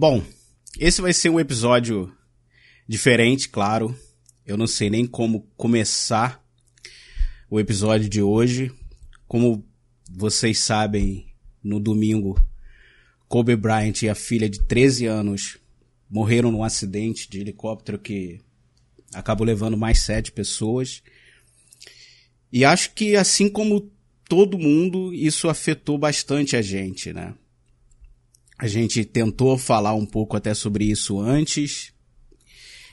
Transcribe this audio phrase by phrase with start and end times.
[0.00, 0.22] Bom,
[0.78, 2.16] esse vai ser um episódio
[2.86, 3.98] diferente, claro.
[4.46, 6.40] Eu não sei nem como começar
[7.50, 8.70] o episódio de hoje.
[9.26, 9.66] Como
[10.08, 11.26] vocês sabem,
[11.60, 12.40] no domingo,
[13.26, 15.58] Kobe Bryant e a filha de 13 anos
[16.08, 18.40] morreram num acidente de helicóptero que
[19.12, 21.02] acabou levando mais sete pessoas.
[22.52, 23.90] E acho que assim como
[24.28, 27.34] todo mundo, isso afetou bastante a gente, né?
[28.58, 31.92] A gente tentou falar um pouco até sobre isso antes.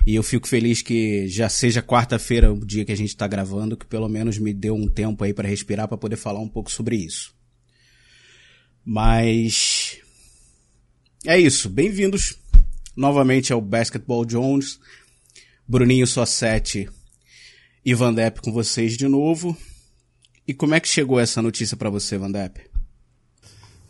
[0.06, 3.76] E eu fico feliz que já seja quarta-feira o dia que a gente está gravando,
[3.76, 6.72] que pelo menos me deu um tempo aí para respirar para poder falar um pouco
[6.72, 7.34] sobre isso.
[8.86, 9.98] Mas
[11.26, 11.68] é isso.
[11.68, 12.38] Bem-vindos
[12.96, 14.80] novamente ao Basketball Jones.
[15.68, 16.88] Bruninho Sossetti
[17.84, 19.58] e Van Depp com vocês de novo.
[20.48, 22.62] E como é que chegou essa notícia para você, Van Depp?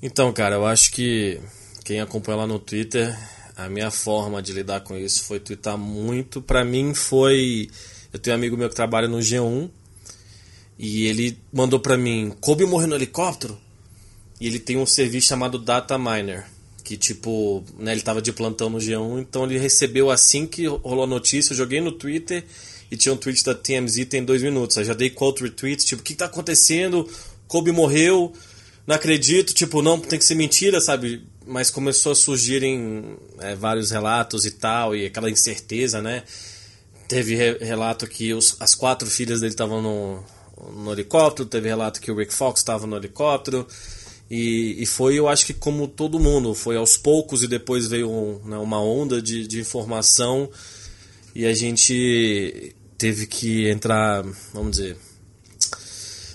[0.01, 1.41] Então, cara, eu acho que
[1.85, 3.15] quem acompanha lá no Twitter,
[3.55, 6.41] a minha forma de lidar com isso foi twittar muito.
[6.41, 7.69] Para mim foi,
[8.11, 9.69] eu tenho um amigo meu que trabalha no G1
[10.79, 13.55] e ele mandou para mim, Kobe morreu no helicóptero?
[14.41, 16.45] E ele tem um serviço chamado Data Miner,
[16.83, 21.03] que tipo, né, ele tava de plantão no G1, então ele recebeu assim que rolou
[21.03, 22.43] a notícia, eu joguei no Twitter
[22.89, 24.75] e tinha um tweet da TMZ tem dois minutos.
[24.79, 27.07] Aí já dei quote retweet, tipo, o que tá acontecendo?
[27.47, 28.33] Kobe morreu,
[28.87, 31.23] não acredito, tipo, não, tem que ser mentira, sabe?
[31.47, 36.23] Mas começou a surgirem é, vários relatos e tal, e aquela incerteza, né?
[37.07, 40.23] Teve re relato que os, as quatro filhas dele estavam no,
[40.73, 43.67] no helicóptero, teve relato que o Rick Fox estava no helicóptero,
[44.29, 48.09] e, e foi, eu acho que como todo mundo, foi aos poucos e depois veio
[48.09, 50.49] um, né, uma onda de, de informação
[51.35, 54.97] e a gente teve que entrar, vamos dizer,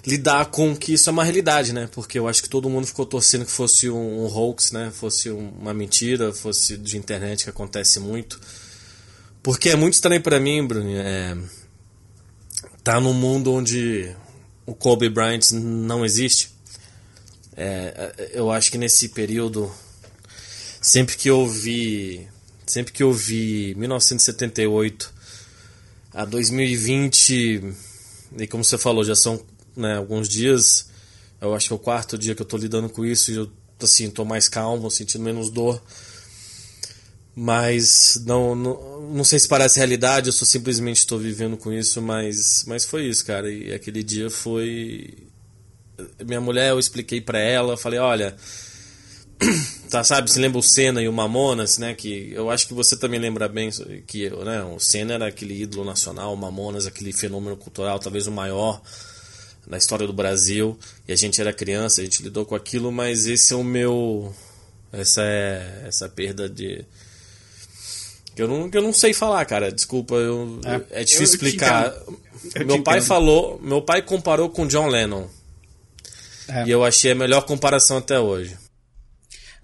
[0.06, 1.88] lidar com que isso é uma realidade, né?
[1.92, 4.90] Porque eu acho que todo mundo ficou torcendo que fosse um, um hoax, né?
[4.92, 8.40] Fosse uma mentira, fosse de internet que acontece muito.
[9.42, 11.36] Porque é muito estranho para mim, Bruno, é,
[12.84, 14.14] tá num mundo onde
[14.66, 16.50] o Kobe Bryant não existe.
[17.56, 19.70] É, eu acho que nesse período,
[20.80, 22.27] sempre que eu vi,
[22.66, 25.12] sempre que eu vi 1978
[26.12, 27.74] a 2020
[28.39, 29.42] e como você falou, já são
[29.80, 30.89] né, alguns dias.
[31.41, 33.51] Eu acho que é o quarto dia que eu tô lidando com isso e eu
[33.83, 35.83] assim, tô mais calmo, sentindo menos dor.
[37.35, 42.02] Mas não, não, não sei se parece realidade, eu só simplesmente estou vivendo com isso,
[42.02, 43.51] mas, mas foi isso, cara.
[43.51, 45.14] E aquele dia foi.
[46.24, 48.36] Minha mulher, eu expliquei para ela, falei: olha,
[49.89, 51.95] tá, sabe, se lembra o Senna e o Mamonas, né?
[51.95, 53.70] Que eu acho que você também lembra bem
[54.07, 58.33] que né, o Senna era aquele ídolo nacional, o Mamonas, aquele fenômeno cultural, talvez o
[58.33, 58.83] maior
[59.66, 63.26] na história do Brasil e a gente era criança, a gente lidou com aquilo, mas
[63.26, 64.34] esse é o meu
[64.92, 66.84] essa é essa perda de
[68.34, 69.70] que eu não, que eu não sei falar, cara.
[69.70, 71.94] Desculpa, eu, é, é difícil eu explicar.
[72.64, 75.28] meu pai falou, meu pai comparou com John Lennon.
[76.48, 76.64] É.
[76.66, 78.56] E eu achei a melhor comparação até hoje.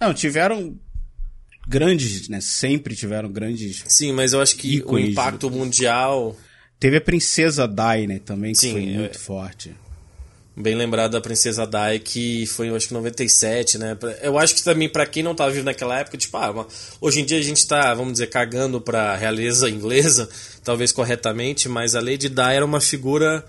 [0.00, 0.78] Não, tiveram
[1.66, 2.40] grandes, né?
[2.40, 3.84] Sempre tiveram grandes.
[3.88, 6.36] Sim, mas eu acho que o impacto mundial.
[6.78, 8.18] Teve a Princesa Di, né?
[8.18, 9.74] Também, que Sim, foi muito forte.
[10.58, 13.94] Bem lembrado da Princesa Dai, que foi, eu acho que 97, né?
[14.22, 16.66] Eu acho que também, para quem não tava vivo naquela época, tipo, ah,
[16.98, 20.26] hoje em dia a gente tá, vamos dizer, cagando pra realeza inglesa,
[20.64, 23.44] talvez corretamente, mas a Lady Di era uma figura,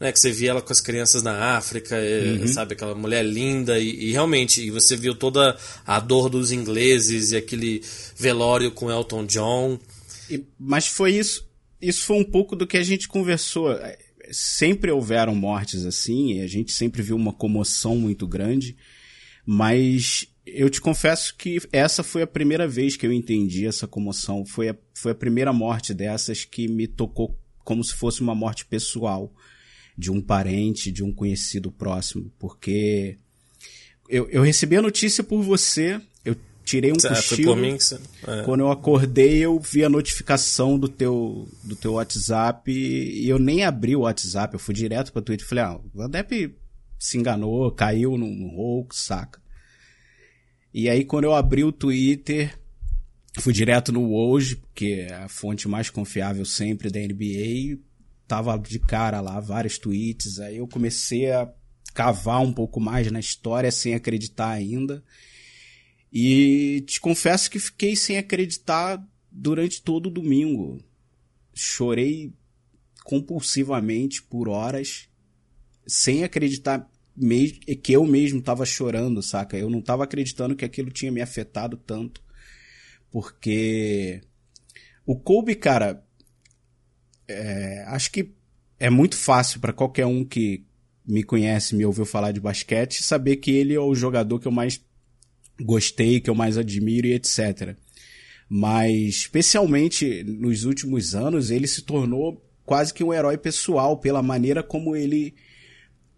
[0.00, 2.48] né, que você via ela com as crianças na África, uhum.
[2.48, 2.72] sabe?
[2.72, 7.36] Aquela mulher linda, e, e, realmente, e você viu toda a dor dos ingleses e
[7.36, 7.82] aquele
[8.16, 9.78] velório com Elton John.
[10.30, 11.46] E, mas foi isso,
[11.82, 13.78] isso foi um pouco do que a gente conversou
[14.30, 18.76] sempre houveram mortes assim, e a gente sempre viu uma comoção muito grande,
[19.44, 24.44] mas eu te confesso que essa foi a primeira vez que eu entendi essa comoção.
[24.44, 28.64] Foi a, foi a primeira morte dessas que me tocou como se fosse uma morte
[28.64, 29.32] pessoal
[29.96, 33.18] de um parente, de um conhecido próximo, porque
[34.08, 36.00] eu, eu recebi a notícia por você,
[36.70, 37.56] tirei um é, cochilo.
[37.56, 37.76] Mim,
[38.26, 38.42] é.
[38.44, 43.64] Quando eu acordei, eu vi a notificação do teu, do teu WhatsApp e eu nem
[43.64, 46.56] abri o WhatsApp, eu fui direto pra Twitter e falei, ah, o Vandep
[46.98, 49.40] se enganou, caiu no, no rouco, saca.
[50.72, 52.56] E aí quando eu abri o Twitter,
[53.40, 57.80] fui direto no Woj, que é a fonte mais confiável sempre da NBA,
[58.28, 61.50] tava de cara lá, vários tweets, aí eu comecei a
[61.92, 65.02] cavar um pouco mais na história sem acreditar ainda.
[66.12, 70.82] E te confesso que fiquei sem acreditar durante todo o domingo.
[71.54, 72.32] Chorei
[73.04, 75.08] compulsivamente por horas,
[75.86, 76.90] sem acreditar
[77.82, 79.56] que eu mesmo estava chorando, saca?
[79.56, 82.22] Eu não estava acreditando que aquilo tinha me afetado tanto.
[83.10, 84.20] Porque
[85.04, 86.04] o Kobe, cara,
[87.28, 88.32] é, acho que
[88.78, 90.64] é muito fácil para qualquer um que
[91.06, 94.52] me conhece, me ouviu falar de basquete, saber que ele é o jogador que eu
[94.52, 94.80] mais
[95.60, 97.76] gostei, que eu mais admiro e etc.
[98.48, 104.62] Mas, especialmente nos últimos anos, ele se tornou quase que um herói pessoal pela maneira
[104.62, 105.34] como ele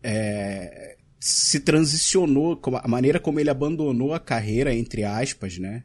[0.03, 5.85] é, se transicionou, a maneira como ele abandonou a carreira, entre aspas, né?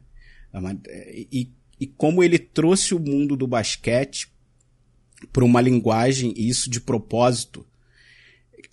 [1.30, 1.50] E,
[1.80, 4.28] e como ele trouxe o mundo do basquete
[5.32, 7.66] para uma linguagem, e isso de propósito,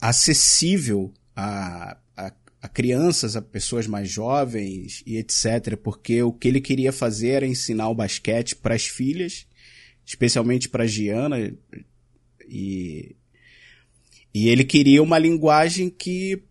[0.01, 1.97] acessível a,
[2.65, 5.77] a, crianças, a pessoas mais jovens e etc.
[5.81, 9.47] Porque o que ele queria fazer era ensinar o basquete para as filhas,
[10.05, 11.53] especialmente para a Giana,
[12.47, 13.15] e,
[14.33, 16.41] e ele queria uma linguagem que,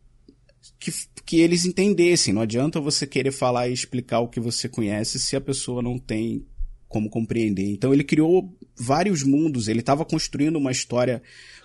[0.78, 0.92] que,
[1.26, 2.32] que eles entendessem.
[2.32, 5.98] Não adianta você querer falar e explicar o que você conhece se a pessoa não
[5.98, 6.46] tem
[6.88, 7.72] como compreender.
[7.72, 11.20] Então ele criou vários mundos, ele estava construindo uma história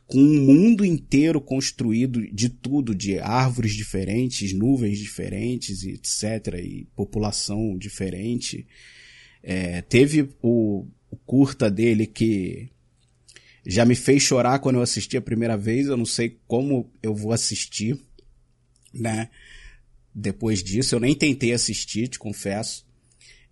[0.09, 7.77] com um mundo inteiro construído de tudo, de árvores diferentes, nuvens diferentes, etc., e população
[7.77, 8.65] diferente.
[9.44, 12.69] É, teve o, o curta dele que
[13.63, 17.13] já me fez chorar quando eu assisti a primeira vez, eu não sei como eu
[17.13, 17.95] vou assistir,
[18.91, 19.29] né?
[20.13, 22.83] Depois disso, eu nem tentei assistir, te confesso,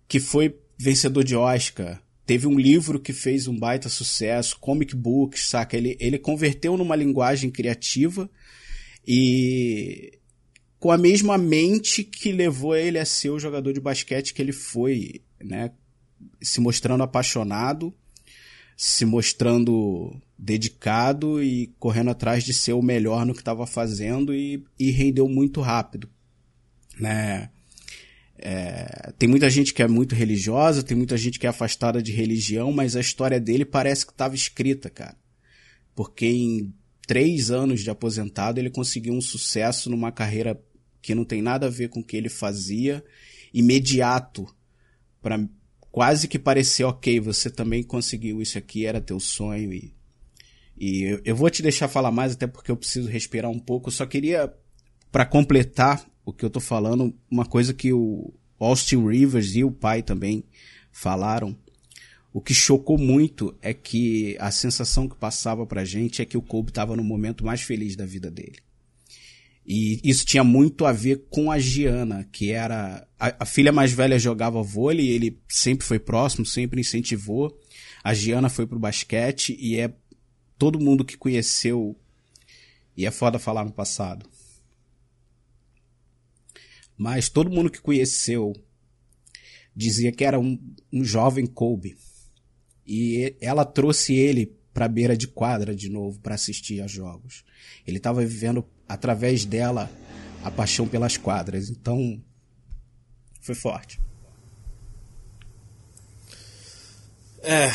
[0.08, 5.48] que foi vencedor de Oscar, teve um livro que fez um baita sucesso, comic books,
[5.48, 5.74] saca?
[5.78, 8.30] Ele, ele converteu numa linguagem criativa
[9.06, 10.18] e
[10.78, 14.52] com a mesma mente que levou ele a ser o jogador de basquete que ele
[14.52, 15.72] foi, né?
[16.42, 17.94] Se mostrando apaixonado,
[18.76, 24.62] se mostrando dedicado e correndo atrás de ser o melhor no que estava fazendo e,
[24.78, 26.10] e rendeu muito rápido,
[27.00, 27.48] né?
[28.38, 32.12] É, tem muita gente que é muito religiosa, tem muita gente que é afastada de
[32.12, 35.16] religião, mas a história dele parece que estava escrita, cara.
[35.94, 36.72] Porque em
[37.06, 40.60] três anos de aposentado ele conseguiu um sucesso numa carreira
[41.02, 43.04] que não tem nada a ver com o que ele fazia,
[43.52, 44.46] imediato,
[45.20, 45.48] para
[45.90, 49.98] quase que parecer ok, você também conseguiu isso aqui, era teu sonho e
[50.80, 53.90] e eu, eu vou te deixar falar mais até porque eu preciso respirar um pouco.
[53.90, 54.52] Só queria
[55.10, 58.30] para completar o que eu tô falando, uma coisa que o
[58.60, 60.44] Austin Rivers e o pai também
[60.92, 61.56] falaram.
[62.34, 66.42] O que chocou muito é que a sensação que passava pra gente é que o
[66.42, 68.58] Kobe estava no momento mais feliz da vida dele.
[69.66, 73.08] E isso tinha muito a ver com a Giana, que era.
[73.18, 77.58] A, a filha mais velha jogava vôlei, ele sempre foi próximo, sempre incentivou.
[78.04, 79.90] A Giana foi pro basquete e é
[80.58, 81.96] todo mundo que conheceu.
[82.94, 84.28] E é foda falar no passado
[86.98, 88.52] mas todo mundo que conheceu
[89.74, 90.58] dizia que era um,
[90.92, 91.96] um jovem Kobe.
[92.84, 97.44] E ela trouxe ele para a beira de quadra de novo para assistir a jogos.
[97.86, 99.88] Ele estava vivendo através dela
[100.42, 101.70] a paixão pelas quadras.
[101.70, 102.20] Então
[103.40, 104.00] foi forte.
[107.40, 107.70] É,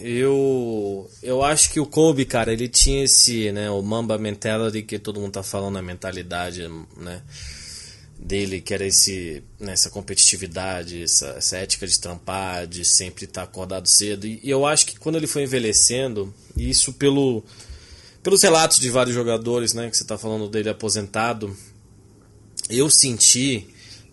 [0.00, 4.98] eu eu acho que o Kobe, cara, ele tinha esse, né, o Mamba mentality que
[4.98, 6.66] todo mundo tá falando, a mentalidade,
[6.96, 7.22] né?
[8.18, 13.42] Dele, que era esse, né, essa competitividade, essa, essa, ética de trampar, de sempre estar
[13.42, 14.26] acordado cedo.
[14.26, 17.44] E, e, eu acho que quando ele foi envelhecendo, e isso pelo,
[18.22, 21.56] pelos relatos de vários jogadores, né, que você está falando dele aposentado,
[22.70, 23.68] eu senti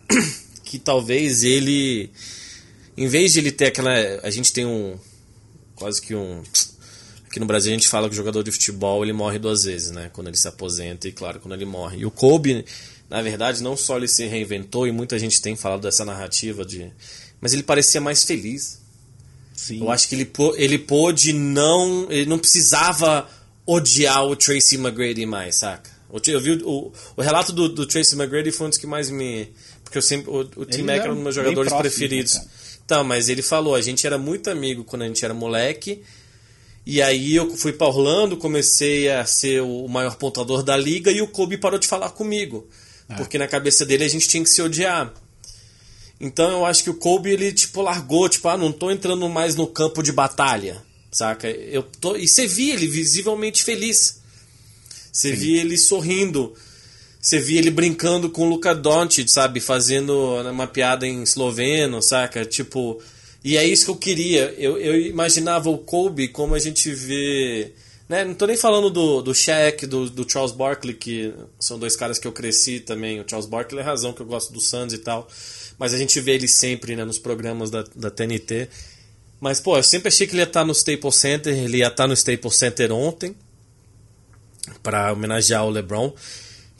[0.63, 2.09] que talvez ele,
[2.97, 3.91] em vez de ele ter aquela.
[4.21, 4.97] A gente tem um.
[5.75, 6.43] quase que um.
[7.33, 9.89] Aqui no Brasil a gente fala que o jogador de futebol ele morre duas vezes,
[9.89, 10.11] né?
[10.13, 11.97] Quando ele se aposenta e, claro, quando ele morre.
[11.97, 12.63] E o Kobe
[13.09, 16.91] na verdade, não só ele se reinventou, e muita gente tem falado dessa narrativa de.
[17.39, 18.81] Mas ele parecia mais feliz.
[19.53, 19.81] Sim.
[19.81, 22.07] Eu acho que ele, ele pôde não.
[22.09, 23.29] Ele não precisava
[23.65, 25.91] odiar o Tracy McGrady mais, saca?
[26.27, 29.49] Eu vi o, o relato do, do Tracy McGrady foi um dos que mais me.
[29.83, 30.31] Porque eu sempre.
[30.31, 32.35] O, o Tim Mack era um dos meus jogadores próximo, preferidos.
[32.35, 32.45] Né,
[32.85, 36.01] então, mas ele falou, a gente era muito amigo quando a gente era moleque.
[36.85, 41.21] E aí eu fui para Orlando, comecei a ser o maior pontuador da liga e
[41.21, 42.67] o Kobe parou de falar comigo.
[43.07, 43.15] É.
[43.15, 45.13] Porque na cabeça dele a gente tinha que se odiar.
[46.19, 49.55] Então eu acho que o Kobe ele tipo largou, tipo, ah, não tô entrando mais
[49.55, 51.49] no campo de batalha, saca?
[51.49, 54.21] Eu tô e você via ele visivelmente feliz.
[55.11, 56.53] Você via ele sorrindo.
[57.21, 60.13] Você via ele brincando com o Luka Doncic, sabe, fazendo
[60.51, 62.43] uma piada em esloveno, saca?
[62.43, 63.01] Tipo,
[63.43, 64.53] e é isso que eu queria.
[64.57, 67.73] Eu, eu imaginava o Kobe como a gente vê
[68.07, 68.25] né?
[68.25, 72.19] Não tô nem falando do, do Shaq, do, do Charles Barkley, que são dois caras
[72.19, 73.19] que eu cresci também.
[73.19, 75.27] O Charles Barkley é razão que eu gosto do Suns e tal.
[75.79, 78.69] mas a gente vê ele sempre né, nos programas da, da TNT.
[79.39, 82.07] Mas, pô, eu sempre achei que ele ia estar no Staples Center, ele ia estar
[82.07, 83.35] no Staples Center ontem,
[84.81, 86.13] para homenagear o LeBron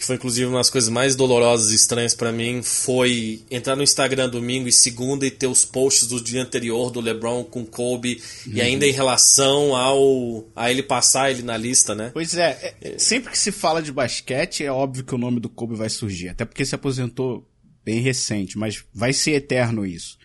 [0.04, 3.84] que foi inclusive uma das coisas mais dolorosas e estranhas para mim, foi entrar no
[3.84, 8.22] Instagram domingo e segunda e ter os posts do dia anterior do LeBron com Kobe
[8.46, 8.54] uhum.
[8.54, 12.12] e ainda em relação ao a ele passar ele na lista, né?
[12.14, 15.48] Pois é, é, sempre que se fala de basquete é óbvio que o nome do
[15.48, 17.48] Kobe vai surgir, até porque se aposentou
[17.86, 20.18] bem recente, mas vai ser eterno isso.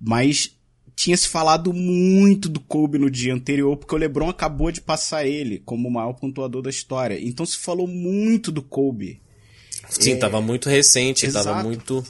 [0.00, 0.50] Mas
[0.94, 5.26] tinha se falado muito do Kobe no dia anterior, porque o LeBron acabou de passar
[5.26, 7.18] ele como o maior pontuador da história.
[7.20, 9.20] Então se falou muito do Kobe.
[9.88, 10.16] Sim, é...
[10.16, 11.46] tava muito recente, Exato.
[11.46, 12.04] tava muito.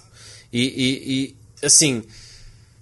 [0.53, 2.03] E, e, e, assim,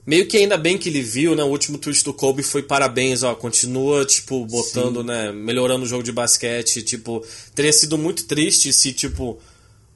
[0.07, 1.43] meio que ainda bem que ele viu, né?
[1.43, 5.07] O último tweet do Kobe foi parabéns, ó, continua, tipo, botando, Sim.
[5.07, 5.33] né?
[5.33, 6.83] Melhorando o jogo de basquete.
[6.83, 7.25] Tipo,
[7.55, 9.41] teria sido muito triste se, tipo,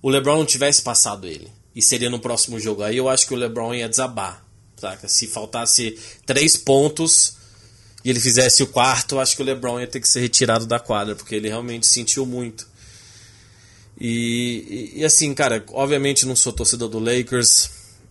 [0.02, 1.48] o LeBron não tivesse passado ele.
[1.74, 2.82] E seria no próximo jogo.
[2.82, 4.44] Aí eu acho que o LeBron ia desabar,
[4.76, 5.06] saca?
[5.06, 7.36] Se faltasse três pontos
[8.04, 10.80] e ele fizesse o quarto, acho que o LeBron ia ter que ser retirado da
[10.80, 12.66] quadra, porque ele realmente sentiu muito.
[14.00, 17.70] E, e, assim, cara, obviamente não sou torcedor do Lakers.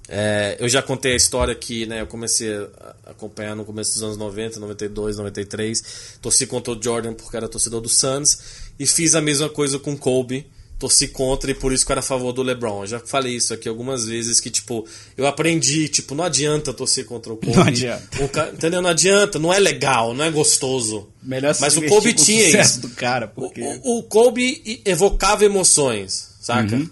[0.09, 4.03] É, eu já contei a história que né, eu comecei a acompanhar no começo dos
[4.03, 6.17] anos 90, 92, 93.
[6.21, 8.39] Torci contra o Jordan porque era torcedor do Suns.
[8.79, 10.45] E fiz a mesma coisa com Kobe
[10.79, 12.83] torci contra e por isso que eu era a favor do LeBron.
[12.83, 17.05] Eu já falei isso aqui algumas vezes que tipo, eu aprendi, tipo, não adianta torcer
[17.05, 17.55] contra o Kobe.
[17.55, 18.07] Não adianta.
[18.19, 18.81] O, entendeu?
[18.81, 21.09] Não adianta, não é legal, não é gostoso.
[21.21, 22.79] Melhor Mas o Kobe tinha isso.
[22.81, 23.61] Do cara, porque...
[23.61, 26.75] o, o, o Kobe evocava emoções, saca?
[26.75, 26.89] Uhum.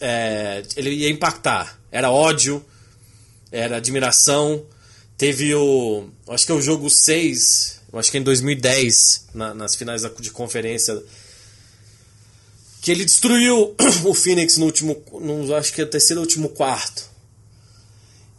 [0.00, 1.78] É, ele ia impactar.
[1.92, 2.64] Era ódio,
[3.52, 4.64] era admiração.
[5.16, 6.08] Teve o.
[6.28, 10.30] Acho que é o jogo 6, acho que é em 2010, na, nas finais de
[10.30, 11.02] conferência
[12.88, 13.74] que ele destruiu
[14.06, 17.04] o Phoenix no último, no, acho que é o terceiro último quarto.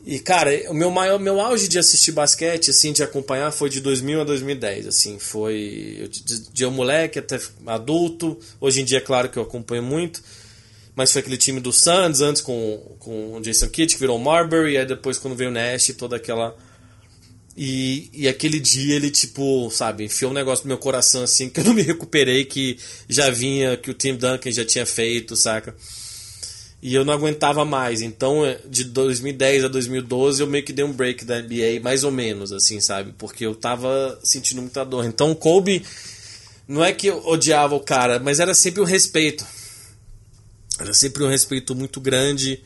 [0.03, 3.79] E cara, o meu maior, meu auge de assistir basquete, assim, de acompanhar foi de
[3.79, 8.39] 2000 a 2010, assim, foi de, de um moleque até adulto.
[8.59, 10.23] Hoje em dia, é claro que eu acompanho muito,
[10.95, 14.73] mas foi aquele time do Suns antes com com o Jason Kidd que virou Marbury,
[14.73, 16.57] e aí depois quando veio o Nash, toda aquela
[17.61, 21.59] e, e aquele dia ele, tipo, sabe, enfiou um negócio no meu coração assim, que
[21.59, 25.75] eu não me recuperei, que já vinha, que o Tim Duncan já tinha feito, saca?
[26.81, 28.01] E eu não aguentava mais.
[28.01, 32.05] Então, é, de 2010 a 2012, eu meio que dei um break da NBA, mais
[32.05, 33.13] ou menos, assim, sabe?
[33.17, 35.03] Porque eu tava sentindo muita dor.
[35.03, 35.83] Então, Kobe,
[36.65, 39.45] não é que eu odiava o cara, mas era sempre um respeito.
[40.79, 42.63] Era sempre um respeito muito grande.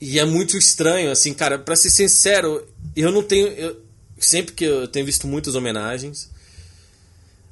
[0.00, 2.64] E é muito estranho, assim, cara, para ser sincero,
[2.94, 3.48] eu não tenho.
[3.48, 3.82] Eu,
[4.18, 6.30] sempre que eu tenho visto muitas homenagens.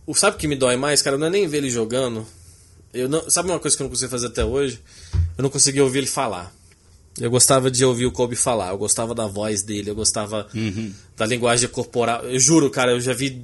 [0.06, 1.18] O, sabe o que me dói mais, cara?
[1.18, 2.26] Não é nem ver ele jogando.
[2.94, 4.80] Eu não, sabe uma coisa que eu não consegui fazer até hoje?
[5.36, 6.54] Eu não consegui ouvir ele falar.
[7.18, 10.92] Eu gostava de ouvir o Kobe falar, eu gostava da voz dele, eu gostava uhum.
[11.16, 12.24] da linguagem corporal.
[12.24, 13.42] Eu juro, cara, eu já vi,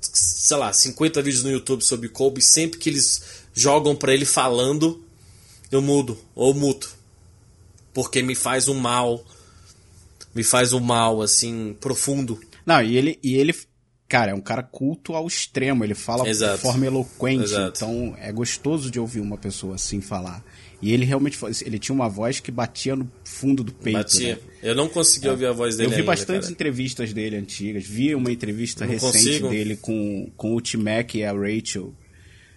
[0.00, 2.40] sei lá, 50 vídeos no YouTube sobre Kobe.
[2.40, 5.04] Sempre que eles jogam para ele falando,
[5.72, 6.99] eu mudo ou muto
[7.92, 9.24] porque me faz um mal,
[10.34, 12.38] me faz um mal assim profundo.
[12.64, 13.54] Não, e ele e ele,
[14.08, 16.56] cara, é um cara culto ao extremo, ele fala Exato.
[16.56, 17.84] de forma eloquente, Exato.
[17.84, 20.44] então é gostoso de ouvir uma pessoa assim falar.
[20.82, 23.98] E ele realmente ele tinha uma voz que batia no fundo do peito.
[23.98, 24.36] Batia.
[24.36, 24.40] Né?
[24.62, 25.30] Eu não consegui é.
[25.30, 25.88] ouvir a voz dele.
[25.88, 26.52] Eu vi ainda, bastantes cara.
[26.52, 27.84] entrevistas dele antigas.
[27.84, 29.48] Vi uma entrevista recente consigo.
[29.50, 31.94] dele com, com o T-Mac e a Rachel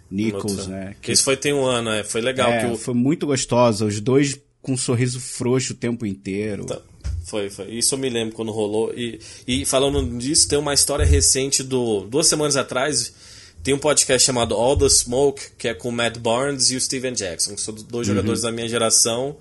[0.09, 0.95] Nichols, né?
[1.01, 2.03] Que isso foi tem um ano, é.
[2.03, 2.49] Foi legal.
[2.49, 2.77] É, que o...
[2.77, 3.85] Foi muito gostosa.
[3.85, 6.65] Os dois com um sorriso frouxo o tempo inteiro.
[6.65, 6.81] Tá.
[7.25, 7.69] Foi, foi.
[7.71, 8.91] Isso eu me lembro quando rolou.
[8.95, 12.01] E, e falando disso, tem uma história recente do.
[12.01, 13.13] Duas semanas atrás,
[13.61, 16.81] tem um podcast chamado All the Smoke, que é com o Matt Barnes e o
[16.81, 18.15] Steven Jackson, que são dois uhum.
[18.15, 19.37] jogadores da minha geração.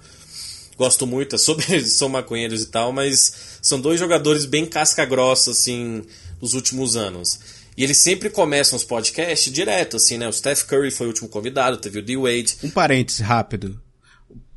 [0.76, 5.52] Gosto muito, é sobre eles, são maconheiros e tal, mas são dois jogadores bem casca-grossa,
[5.52, 6.02] assim,
[6.40, 7.38] nos últimos anos.
[7.76, 10.28] E eles sempre começam os podcasts direto, assim, né?
[10.28, 12.56] O Steph Curry foi o último convidado, teve o D-Wade.
[12.62, 13.80] Um parêntese rápido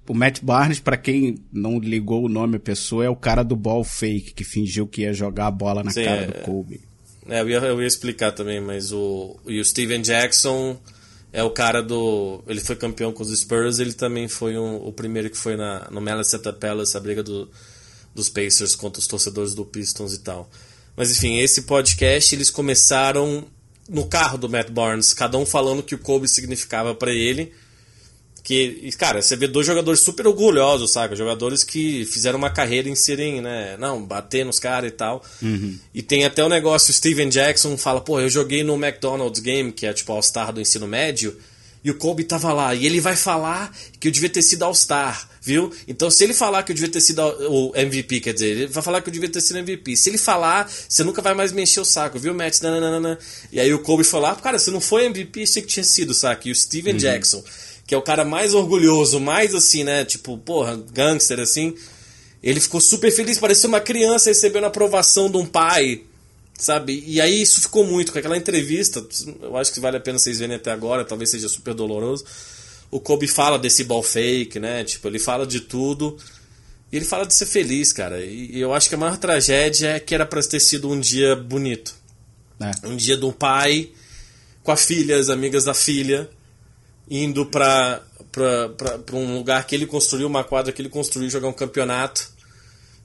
[0.08, 3.56] o Matt Barnes, para quem não ligou o nome à pessoa, é o cara do
[3.56, 6.82] ball fake, que fingiu que ia jogar a bola na Sim, cara é, do Kobe.
[7.28, 10.78] É, eu ia, eu ia explicar também, mas o, e o Steven Jackson
[11.34, 12.44] é o cara do.
[12.48, 15.90] Ele foi campeão com os Spurs, ele também foi um, o primeiro que foi na,
[15.90, 17.50] no Minnesota Palace, a briga do,
[18.14, 20.50] dos Pacers contra os torcedores do Pistons e tal.
[20.96, 23.44] Mas enfim, esse podcast eles começaram
[23.90, 27.52] no carro do Matt Barnes, cada um falando que o Kobe significava para ele
[28.46, 31.16] que, cara, você vê dois jogadores super orgulhosos, sabe?
[31.16, 33.76] Jogadores que fizeram uma carreira em serem, né?
[33.80, 35.26] Não, bater nos caras e tal.
[35.42, 35.80] Uhum.
[35.92, 39.72] E tem até o negócio, o Steven Jackson fala, pô, eu joguei no McDonald's Game,
[39.72, 41.36] que é tipo All-Star do ensino médio,
[41.86, 42.74] E o Kobe tava lá.
[42.74, 45.72] E ele vai falar que eu devia ter sido All-Star, viu?
[45.88, 48.82] Então, se ele falar que eu devia ter sido o MVP, quer dizer, ele vai
[48.82, 49.96] falar que eu devia ter sido MVP.
[49.96, 52.60] Se ele falar, você nunca vai mais mexer o saco, viu, Matt?
[52.64, 53.20] Nananana.
[53.52, 56.12] E aí o Kobe foi lá, cara, você não foi MVP, achei que tinha sido,
[56.16, 56.50] saca?
[56.50, 57.00] E o Steven uhum.
[57.00, 57.44] Jackson,
[57.86, 60.06] que é o cara mais orgulhoso, mais assim, né?
[60.06, 61.76] Tipo, porra, gangster, assim.
[62.42, 66.04] Ele ficou super feliz, parecia uma criança recebendo a aprovação de um pai
[66.58, 67.04] Sabe?
[67.06, 68.12] E aí isso ficou muito.
[68.12, 69.06] Com aquela entrevista,
[69.42, 72.24] eu acho que vale a pena vocês verem até agora, talvez seja super doloroso.
[72.90, 74.84] O Kobe fala desse ball fake, né?
[74.84, 76.18] Tipo, ele fala de tudo.
[76.92, 78.24] E ele fala de ser feliz, cara.
[78.24, 81.36] E eu acho que a maior tragédia é que era para ter sido um dia
[81.36, 81.94] bonito.
[82.60, 82.88] É.
[82.88, 83.90] Um dia de um pai
[84.64, 86.30] com a filha, as amigas da filha,
[87.10, 88.02] indo pra
[89.14, 92.34] um lugar que ele construiu, uma quadra que ele construiu, jogar um campeonato.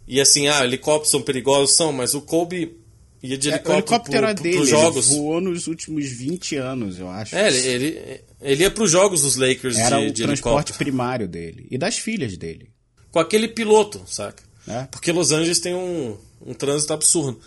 [0.06, 2.80] E assim, ah, helicópteros são perigosos, são, mas o Kobe
[3.22, 5.10] Ia de helicóptero, é, helicóptero pro, dele, jogos.
[5.10, 7.36] Ele voou nos últimos 20 anos, eu acho.
[7.36, 11.28] É, ele, ele, ele ia pros jogos dos Lakers era de, o de transporte primário
[11.28, 11.66] dele.
[11.70, 12.70] E das filhas dele.
[13.10, 14.42] Com aquele piloto, saca?
[14.66, 14.84] É.
[14.84, 16.16] Porque Los Angeles tem um,
[16.46, 17.38] um trânsito absurdo.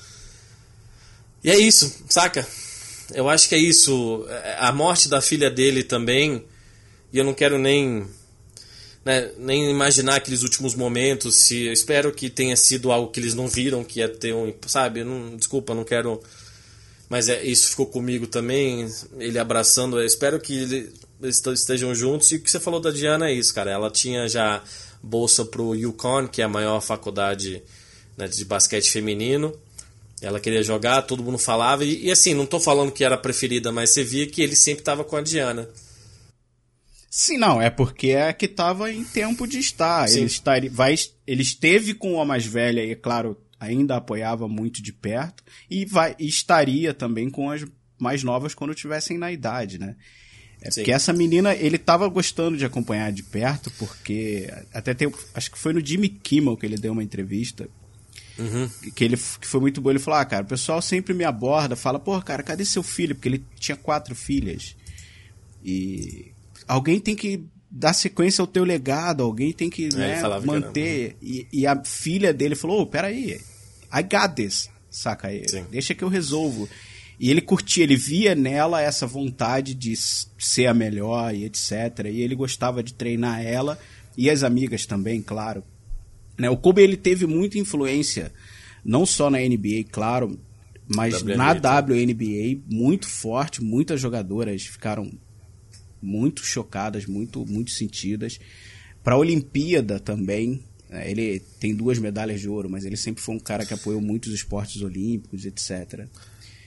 [1.43, 2.47] E é isso, saca?
[3.13, 4.25] Eu acho que é isso.
[4.57, 6.43] A morte da filha dele também.
[7.11, 8.07] E eu não quero nem
[9.05, 11.35] né, nem imaginar aqueles últimos momentos.
[11.35, 15.03] Se espero que tenha sido algo que eles não viram, que ia ter um, sabe?
[15.03, 16.21] Não, desculpa, não quero.
[17.09, 18.87] Mas é, isso ficou comigo também.
[19.17, 19.99] Ele abraçando.
[19.99, 22.31] Eu espero que ele, eles estejam juntos.
[22.31, 23.71] E o que você falou da Diana é isso, cara.
[23.71, 24.63] Ela tinha já
[25.01, 27.61] bolsa pro UConn, que é a maior faculdade
[28.17, 29.53] né, de basquete feminino.
[30.23, 31.83] Ela queria jogar, todo mundo falava.
[31.83, 34.55] E, e assim, não estou falando que era a preferida, mas você via que ele
[34.55, 35.69] sempre estava com a Diana.
[37.09, 40.09] Sim, não, é porque é que estava em tempo de estar.
[40.09, 40.95] Ele, estaria, vai,
[41.27, 46.15] ele esteve com a mais velha e, claro, ainda apoiava muito de perto, e vai,
[46.19, 47.63] estaria também com as
[47.99, 49.95] mais novas quando tivessem na idade, né?
[50.61, 50.81] É Sim.
[50.81, 55.57] porque essa menina, ele estava gostando de acompanhar de perto, porque até tem, acho que
[55.57, 57.69] foi no Jimmy Kimmel que ele deu uma entrevista,
[58.37, 58.69] uhum.
[58.95, 59.89] que ele que foi muito bom.
[59.89, 63.15] Ele falou: Ah, cara, o pessoal sempre me aborda, fala, pô, cara, cadê seu filho?
[63.15, 64.75] Porque ele tinha quatro filhas.
[65.63, 66.31] E
[66.67, 71.17] alguém tem que dar sequência ao teu legado, alguém tem que é, né, manter.
[71.21, 73.39] E, e, a filha dele falou: oh, peraí,
[73.91, 76.69] I got this, saca aí, deixa que eu resolvo.
[77.19, 82.05] E ele curtia, ele via nela essa vontade de ser a melhor e etc.
[82.11, 83.79] E ele gostava de treinar ela
[84.17, 85.63] e as amigas também, claro.
[86.37, 88.33] Né, o Kobe ele teve muita influência,
[88.83, 90.39] não só na NBA, claro,
[90.87, 95.11] mas WNBA, na WNBA, muito forte, muitas jogadoras ficaram
[96.01, 98.39] muito chocadas, muito, muito sentidas.
[99.03, 103.35] Para a Olimpíada também, né, ele tem duas medalhas de ouro, mas ele sempre foi
[103.35, 106.07] um cara que apoiou muitos esportes olímpicos, etc.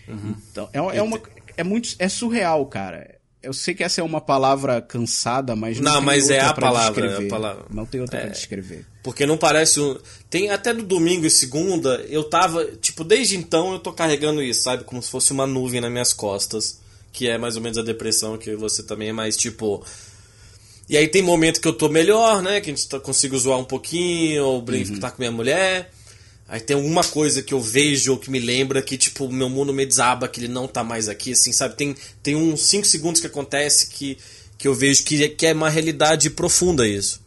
[0.08, 0.34] Uhum.
[0.50, 1.20] Então, é, é, uma,
[1.56, 3.15] é muito é surreal, cara.
[3.46, 7.06] Eu sei que essa é uma palavra cansada, mas não, não mas é a palavra,
[7.06, 7.64] é a palavra.
[7.70, 8.84] Não tem outra é, para descrever.
[9.02, 9.96] Porque não parece um...
[10.28, 14.62] tem até no domingo e segunda, eu tava, tipo, desde então eu tô carregando isso,
[14.62, 16.84] sabe, como se fosse uma nuvem nas minhas costas
[17.16, 19.82] que é mais ou menos a depressão, que você também é mais tipo.
[20.86, 22.60] E aí tem momento que eu tô melhor, né?
[22.60, 25.00] Que a gente tá, consigo zoar um pouquinho, ou brinco uhum.
[25.00, 25.90] tá com minha mulher.
[26.48, 29.72] Aí tem alguma coisa que eu vejo ou que me lembra que, tipo, meu mundo
[29.72, 31.74] me desaba, que ele não tá mais aqui, assim, sabe?
[31.74, 34.16] Tem, tem uns 5 segundos que acontece que,
[34.56, 37.20] que eu vejo que, que é uma realidade profunda isso.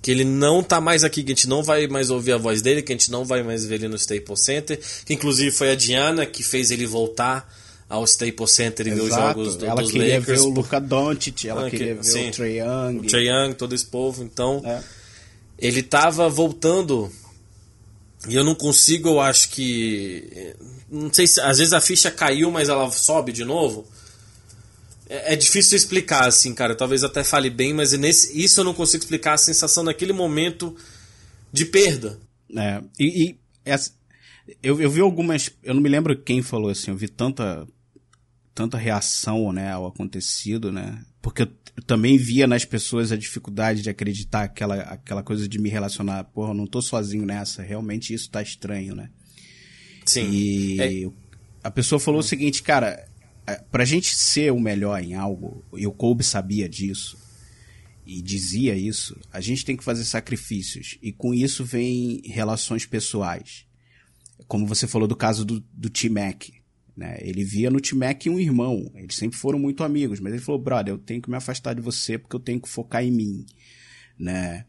[0.00, 2.62] Que ele não tá mais aqui, que a gente não vai mais ouvir a voz
[2.62, 4.80] dele, que a gente não vai mais ver ele no Staples Center.
[5.04, 7.50] Que inclusive foi a Diana que fez ele voltar
[7.86, 9.02] ao Staples Center e Exato.
[9.02, 10.40] ver os jogos do, ela dos queria Lakers.
[10.40, 12.98] ver o Luka Doncic, ela ah, queria ver sim, o Trae Young.
[12.98, 14.22] O Trae Young, todo esse povo.
[14.22, 14.80] Então, é.
[15.58, 17.10] ele tava voltando
[18.28, 20.54] e eu não consigo, eu acho que...
[20.90, 21.40] Não sei se...
[21.40, 23.86] Às vezes a ficha caiu, mas ela sobe de novo.
[25.08, 26.74] É, é difícil explicar, assim, cara.
[26.74, 30.76] Talvez até fale bem, mas nesse, isso eu não consigo explicar a sensação naquele momento
[31.52, 32.18] de perda.
[32.56, 33.92] É, e, e essa,
[34.62, 35.50] eu, eu vi algumas.
[35.62, 37.66] Eu não me lembro quem falou assim, eu vi tanta
[38.54, 41.02] tanta reação né, ao acontecido, né?
[41.20, 45.68] Porque eu, também via nas pessoas a dificuldade de acreditar aquela, aquela coisa de me
[45.68, 49.10] relacionar, porra, eu não tô sozinho nessa, realmente isso tá estranho, né?
[50.06, 50.30] Sim.
[50.30, 51.10] E é...
[51.62, 53.06] a pessoa falou o seguinte, cara,
[53.46, 57.18] é, pra gente ser o melhor em algo, e o Kobe sabia disso,
[58.06, 60.98] e dizia isso, a gente tem que fazer sacrifícios.
[61.02, 63.64] E com isso vem relações pessoais.
[64.46, 66.50] Como você falou do caso do, do T-Mac.
[66.96, 67.18] Né?
[67.20, 68.90] Ele via no T-Mac um irmão.
[68.94, 71.80] Eles sempre foram muito amigos, mas ele falou, brother, eu tenho que me afastar de
[71.80, 73.46] você porque eu tenho que focar em mim.
[74.18, 74.64] Né?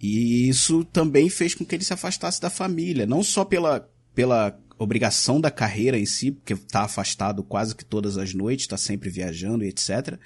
[0.00, 3.06] E isso também fez com que ele se afastasse da família.
[3.06, 8.16] Não só pela, pela obrigação da carreira em si, porque tá afastado quase que todas
[8.16, 10.18] as noites, tá sempre viajando e etc.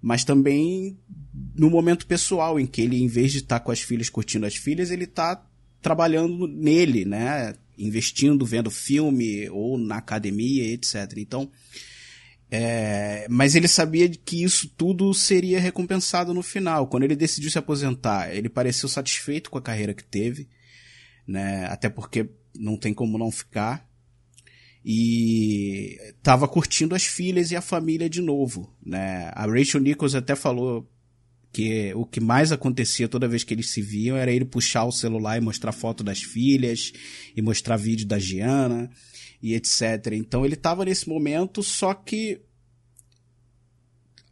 [0.00, 0.98] Mas também
[1.56, 4.46] no momento pessoal, em que ele, em vez de estar tá com as filhas curtindo
[4.46, 5.42] as filhas, ele tá
[5.80, 7.54] trabalhando nele, né?
[7.78, 11.14] Investindo, vendo filme ou na academia, etc.
[11.16, 11.50] Então,
[12.50, 16.86] é, mas ele sabia que isso tudo seria recompensado no final.
[16.86, 20.48] Quando ele decidiu se aposentar, ele pareceu satisfeito com a carreira que teve,
[21.26, 21.66] né?
[21.66, 23.88] Até porque não tem como não ficar.
[24.84, 29.32] E estava curtindo as filhas e a família de novo, né?
[29.34, 30.88] A Rachel Nichols até falou
[31.54, 34.90] que o que mais acontecia toda vez que eles se viam era ele puxar o
[34.90, 36.92] celular e mostrar foto das filhas
[37.36, 38.90] e mostrar vídeo da Giana
[39.40, 40.14] e etc.
[40.14, 42.40] Então ele tava nesse momento, só que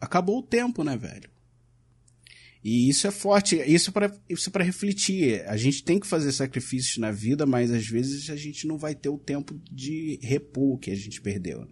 [0.01, 1.31] acabou o tempo, né, velho?
[2.65, 5.45] E isso é forte, isso é para isso é para refletir.
[5.47, 8.97] A gente tem que fazer sacrifícios na vida, mas às vezes a gente não vai
[8.97, 11.69] ter o tempo de repor que a gente perdeu.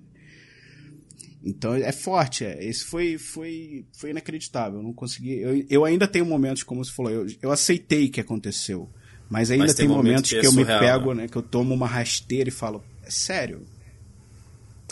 [1.43, 2.63] Então é forte, é.
[2.63, 4.79] esse foi, foi, foi inacreditável.
[4.79, 5.41] Eu não consegui.
[5.41, 8.89] Eu, eu ainda tenho momentos, como você falou, eu, eu aceitei que aconteceu.
[9.29, 11.23] Mas ainda mas tem, tem, momentos que, é que eu surreal, me pego, né?
[11.23, 11.29] né?
[11.29, 13.63] Que eu tomo uma rasteira e falo, é sério?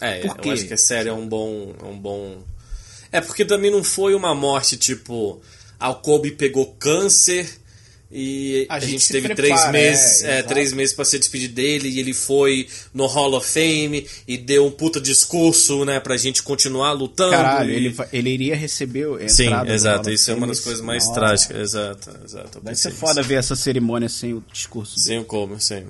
[0.00, 0.48] É, Por quê?
[0.48, 1.74] eu acho que é sério, é um bom.
[1.82, 2.42] É um bom.
[3.10, 5.40] É porque também não foi uma morte tipo.
[5.78, 7.48] A Kobe pegou câncer
[8.10, 11.18] e a, a gente, gente teve prepara, três meses, é, é, três meses para se
[11.18, 16.00] despedir dele e ele foi no Hall of Fame e deu um puta discurso, né,
[16.00, 17.32] pra gente continuar lutando.
[17.32, 17.74] Caralho, e...
[17.76, 21.20] ele, ele iria receber a Sim, exato, isso é uma das coisas mais Nossa.
[21.20, 22.60] trágicas, exato, exato.
[22.62, 24.98] Vai ser foda ver essa cerimônia sem o discurso.
[24.98, 25.84] Sem o como, sim.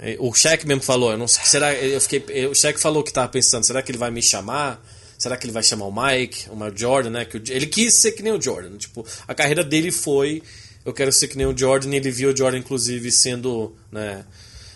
[0.00, 0.16] É.
[0.18, 3.28] O Shaq mesmo falou, eu não sei, será, eu fiquei, o Shaq falou que tava
[3.28, 4.84] pensando, será que ele vai me chamar?
[5.16, 7.24] Será que ele vai chamar o Mike, o Mike Jordan, né?
[7.24, 8.76] Que ele quis ser que nem o Jordan.
[8.76, 10.42] Tipo, a carreira dele foi
[10.84, 14.24] eu quero ser que nem o Jordan, ele viu o Jordan, inclusive, sendo né,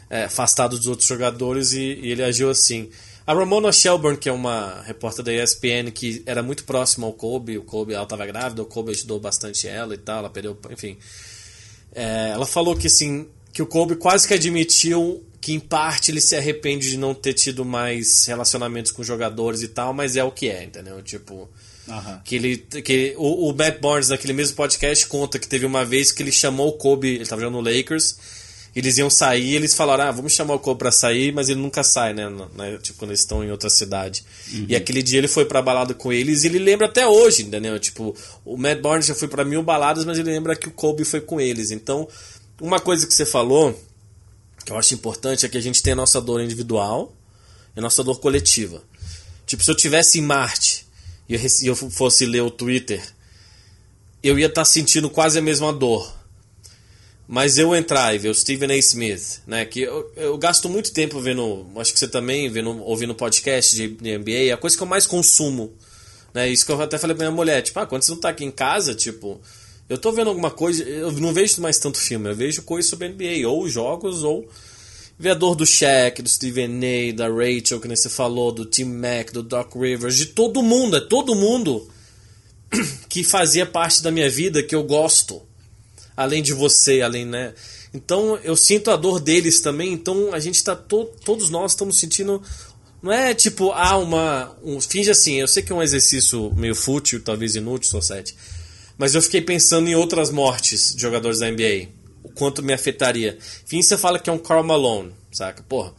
[0.09, 2.89] é, afastado dos outros jogadores e, e, ele agiu assim.
[3.27, 7.59] A Ramona Shelburne, que é uma repórter da ESPN que era muito próxima ao Kobe,
[7.59, 10.97] o Kobe ela estava grávida, o Kobe ajudou bastante ela e tal, ela perdeu, enfim.
[11.95, 16.23] É, ela falou que assim, que o Kobe quase que admitiu que em parte ele
[16.23, 20.33] se arrepende de não ter tido mais relacionamentos com jogadores e tal, mas é o
[20.33, 21.03] que é, entendeu?
[21.03, 21.49] Tipo,
[21.89, 22.21] Uhum.
[22.25, 22.57] Que ele.
[22.57, 26.33] Que o, o Matt Barnes, naquele mesmo podcast, conta que teve uma vez que ele
[26.33, 28.17] chamou o Kobe, ele estava jogando no Lakers,
[28.77, 31.83] eles iam sair, eles falaram, ah, vamos chamar o Kobe pra sair, mas ele nunca
[31.83, 32.29] sai, né?
[32.55, 34.25] né tipo, quando eles estão em outra cidade.
[34.53, 34.67] Uhum.
[34.69, 37.79] E aquele dia ele foi pra balada com eles e ele lembra até hoje, entendeu?
[37.79, 41.05] Tipo, o Matt Barnes já foi para mil baladas, mas ele lembra que o Kobe
[41.05, 41.71] foi com eles.
[41.71, 42.07] Então,
[42.61, 43.79] uma coisa que você falou,
[44.65, 47.15] que eu acho importante, é que a gente tem a nossa dor individual
[47.75, 48.83] e a nossa dor coletiva.
[49.47, 50.88] Tipo, se eu tivesse em Marte
[51.29, 53.03] e eu, fosse ler o Twitter,
[54.23, 56.17] eu ia estar tá sentindo quase a mesma dor.
[57.27, 58.77] Mas eu entrar e ver o Stephen A.
[58.79, 59.67] Smith, né?
[59.67, 63.89] Que eu, eu gasto muito tempo vendo, acho que você também, vendo, ouvindo podcast de,
[63.89, 65.71] de NBA, a coisa que eu mais consumo.
[66.33, 66.49] Né?
[66.49, 68.47] Isso que eu até falei pra minha mulher, tipo, ah, quando você não tá aqui
[68.47, 69.39] em casa, tipo,
[69.91, 73.09] eu tô vendo alguma coisa, eu não vejo mais tanto filme, eu vejo coisas sobre
[73.09, 74.49] NBA, ou jogos, ou
[75.19, 79.33] Veador do Shaq, do Steven A, da Rachel, que nem você falou, do Tim Mack,
[79.33, 81.89] do Doc Rivers, de todo mundo, é todo mundo
[83.09, 85.43] que fazia parte da minha vida que eu gosto.
[86.17, 87.53] Além de você, além, né?
[87.93, 90.77] Então eu sinto a dor deles também, então a gente tá.
[90.77, 92.43] To, todos nós estamos sentindo.
[93.03, 94.57] Não é tipo, ah, uma.
[94.63, 98.37] Um, finge assim, eu sei que é um exercício meio fútil, talvez inútil, só sete.
[98.97, 103.39] Mas eu fiquei pensando em outras mortes de jogadores da NBA o quanto me afetaria.
[103.65, 105.63] Enfim, você fala que é um Karl Malone, saca?
[105.63, 105.93] Porra.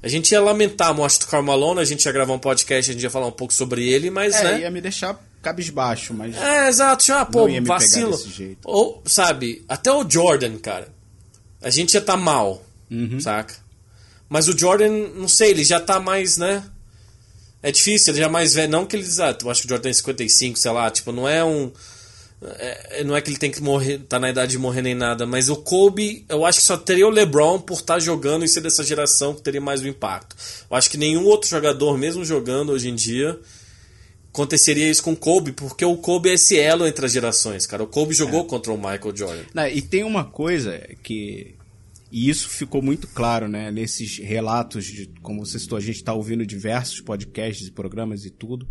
[0.00, 2.90] A gente ia lamentar a morte do Karl Malone, a gente ia gravar um podcast,
[2.90, 4.36] a gente ia falar um pouco sobre ele, mas.
[4.36, 4.60] É, né?
[4.60, 6.36] ia me deixar cabisbaixo, mas.
[6.36, 7.12] É, exato.
[7.12, 8.16] Ah, pô, vacilo.
[8.64, 10.88] Ou, sabe, até o Jordan, cara.
[11.60, 13.18] A gente ia tá mal, uhum.
[13.18, 13.54] saca?
[14.28, 16.62] Mas o Jordan, não sei, ele já tá mais, né?
[17.60, 18.70] É difícil, ele já é mais velho.
[18.70, 19.06] Não que ele.
[19.18, 21.72] Ah, eu acho que o Jordan é 55, sei lá, tipo, não é um
[22.40, 25.26] é, não é que ele tem que morrer, tá na idade de morrer nem nada,
[25.26, 28.48] mas o Kobe, eu acho que só teria o LeBron por estar tá jogando e
[28.48, 30.36] ser dessa geração que teria mais o impacto.
[30.70, 33.38] Eu acho que nenhum outro jogador, mesmo jogando hoje em dia,
[34.32, 37.82] aconteceria isso com o Kobe, porque o Kobe é esse elo entre as gerações, cara.
[37.82, 38.46] O Kobe jogou é.
[38.46, 39.42] contra o Michael Jordan.
[39.52, 41.56] Não, e tem uma coisa que.
[42.10, 43.70] E isso ficou muito claro, né?
[43.70, 48.30] Nesses relatos de, como você citou, a gente está ouvindo diversos podcasts e programas e
[48.30, 48.66] tudo.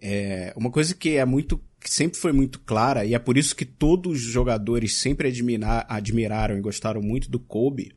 [0.00, 3.56] É, uma coisa que é muito que sempre foi muito clara, e é por isso
[3.56, 7.92] que todos os jogadores sempre admirar, admiraram e gostaram muito do Kobe,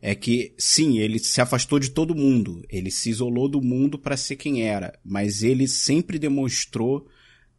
[0.00, 4.16] é que, sim, ele se afastou de todo mundo, ele se isolou do mundo para
[4.16, 7.08] ser quem era, mas ele sempre demonstrou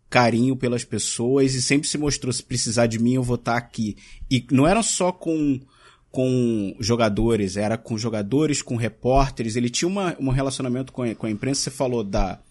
[0.10, 3.58] carinho pelas pessoas e sempre se mostrou, se precisar de mim eu vou estar tá
[3.58, 3.98] aqui.
[4.32, 5.60] E não era só com
[6.12, 11.28] com jogadores, era com jogadores, com repórteres, ele tinha uma, um relacionamento com a, com
[11.28, 12.42] a imprensa, você falou da,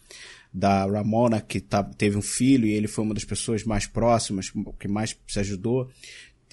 [0.52, 4.52] da Ramona, que tá, teve um filho e ele foi uma das pessoas mais próximas,
[4.78, 5.90] que mais se ajudou.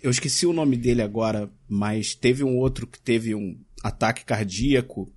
[0.01, 5.12] Eu esqueci o nome dele agora, mas teve um outro que teve um ataque cardíaco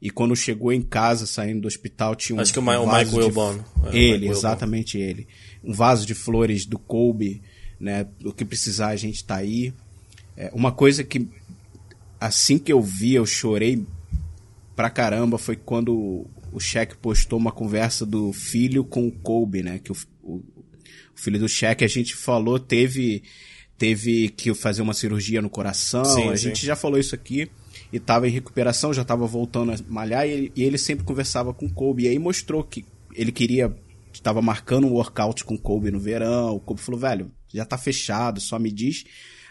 [0.00, 2.40] e quando chegou em casa, saindo do hospital, tinha um.
[2.40, 3.58] Acho que o, um Michael Wilbon.
[3.92, 5.28] É, ele, exatamente ele.
[5.62, 7.42] Um vaso de flores do Kobe,
[7.78, 8.06] né?
[8.24, 9.74] O que precisar, a gente tá aí.
[10.36, 11.28] É, uma coisa que,
[12.18, 13.84] assim que eu vi, eu chorei
[14.74, 19.78] pra caramba, foi quando o Shaq postou uma conversa do filho com o Kobe, né?
[19.78, 20.44] Que o, o, o
[21.14, 23.22] filho do Shaq, a gente falou, teve
[23.76, 26.04] teve que fazer uma cirurgia no coração.
[26.04, 26.48] Sim, a sim.
[26.48, 27.50] gente já falou isso aqui
[27.90, 31.54] e estava em recuperação, já estava voltando a malhar e ele, e ele, sempre conversava
[31.54, 32.04] com o Kobe.
[32.04, 32.84] E aí mostrou que
[33.14, 33.74] ele queria,
[34.12, 36.56] estava marcando um workout com o Kobe no verão.
[36.56, 39.04] O Kobe falou, velho, já tá fechado, só me diz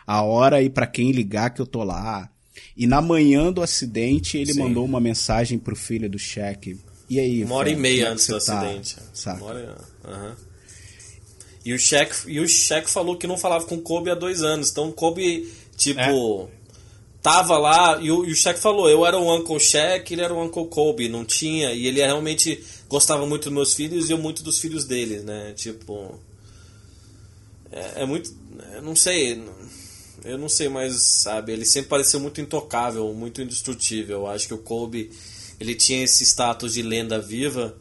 [0.06, 2.30] a hora e para quem ligar que eu tô lá.
[2.76, 4.60] E na manhã do acidente ele Sim.
[4.60, 6.80] mandou uma mensagem pro filho do Shaq.
[7.10, 7.44] E aí?
[7.44, 8.60] Uma hora e meia é antes do tá?
[8.60, 8.98] acidente.
[9.14, 9.38] Saca?
[9.38, 9.78] Uma hora...
[10.06, 10.36] Uhum.
[11.66, 14.42] E o Shaq, e o Shaq falou que não falava com o Kobe há dois
[14.42, 14.72] anos.
[14.72, 16.60] Então o Kobe, tipo, é
[17.22, 20.34] tava lá e o, e o Shaq falou, eu era o Uncle Shaq, ele era
[20.34, 24.18] o Uncle Kobe, não tinha, e ele realmente gostava muito dos meus filhos e eu
[24.18, 25.54] muito dos filhos dele, né?
[25.54, 26.20] Tipo.
[27.72, 28.34] É, é muito.
[28.74, 29.44] Eu não sei.
[30.26, 34.20] Eu não sei, mas, sabe, ele sempre pareceu muito intocável, muito indestrutível.
[34.20, 35.12] Eu acho que o Kobe,
[35.60, 37.76] ele tinha esse status de lenda viva,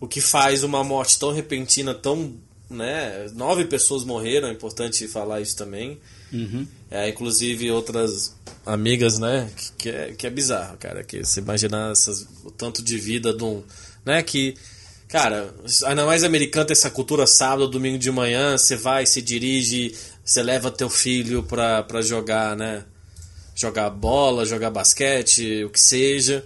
[0.00, 2.34] o que faz uma morte tão repentina, tão,
[2.70, 5.98] né, nove pessoas morreram, é importante falar isso também.
[6.32, 6.66] Uhum.
[6.90, 9.50] É, inclusive outras amigas, né?
[9.56, 11.02] Que, que, é, que é bizarro, cara.
[11.04, 13.62] Que você imaginar essas, o tanto de vida de um.
[14.04, 14.22] Né?
[14.22, 14.54] Que.
[15.08, 19.94] Cara, ainda mais americano tem essa cultura sábado, domingo de manhã, você vai, você dirige,
[20.24, 22.84] você leva teu filho pra, pra jogar, né?
[23.54, 26.44] Jogar bola, jogar basquete, o que seja.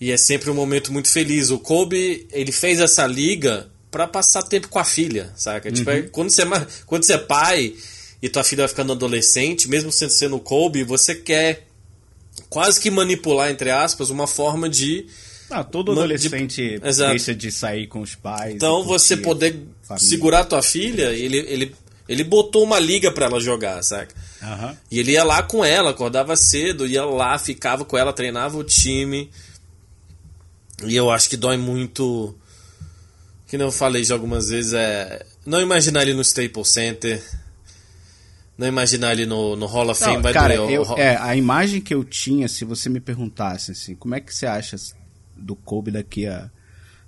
[0.00, 1.50] E é sempre um momento muito feliz.
[1.50, 5.72] O Kobe, ele fez essa liga para passar tempo com a filha, saca?
[5.72, 5.96] Tipo, uhum.
[5.96, 7.74] Tipo, é, quando, você, é quando você é pai,
[8.20, 11.66] e tua filha vai ficando adolescente, mesmo sendo sendo Kobe, você quer
[12.48, 15.06] quase que manipular, entre aspas, uma forma de.
[15.48, 16.78] Ah, todo adolescente de...
[16.78, 18.54] deixa de sair com os pais.
[18.54, 19.62] Então você poder
[19.96, 21.74] segurar tua filha, ele, ele,
[22.08, 24.12] ele botou uma liga para ela jogar, saca?
[24.42, 24.76] Uhum.
[24.90, 28.64] E ele ia lá com ela, acordava cedo, ia lá, ficava com ela, treinava o
[28.64, 29.30] time.
[30.84, 32.34] E eu acho que dói muito.
[33.46, 35.24] Que não falei já algumas vezes, é.
[35.44, 37.22] Não imaginar ele no Staples Center
[38.56, 40.72] não imaginar ele no, no Hall of Fame não, vai cara, doer.
[40.72, 44.34] Eu, é, a imagem que eu tinha, se você me perguntasse assim, como é que
[44.34, 44.76] você acha
[45.36, 46.50] do Kobe daqui a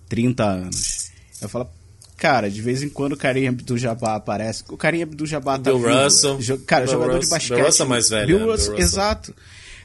[0.08, 1.10] 30 anos?
[1.40, 1.70] Eu falo,
[2.18, 4.62] cara, de vez em quando o Karim Abdul-Jabbar aparece.
[4.68, 6.04] O Karim Abdul-Jabbar tá Bill vivo.
[6.04, 6.40] Russell.
[6.40, 7.56] Jo cara, Bill jogador Russell, de basquete.
[7.56, 8.26] Bill Russell é mais velho.
[8.26, 8.44] Bill né?
[8.44, 9.00] Russell, Bill Russell.
[9.00, 9.34] exato.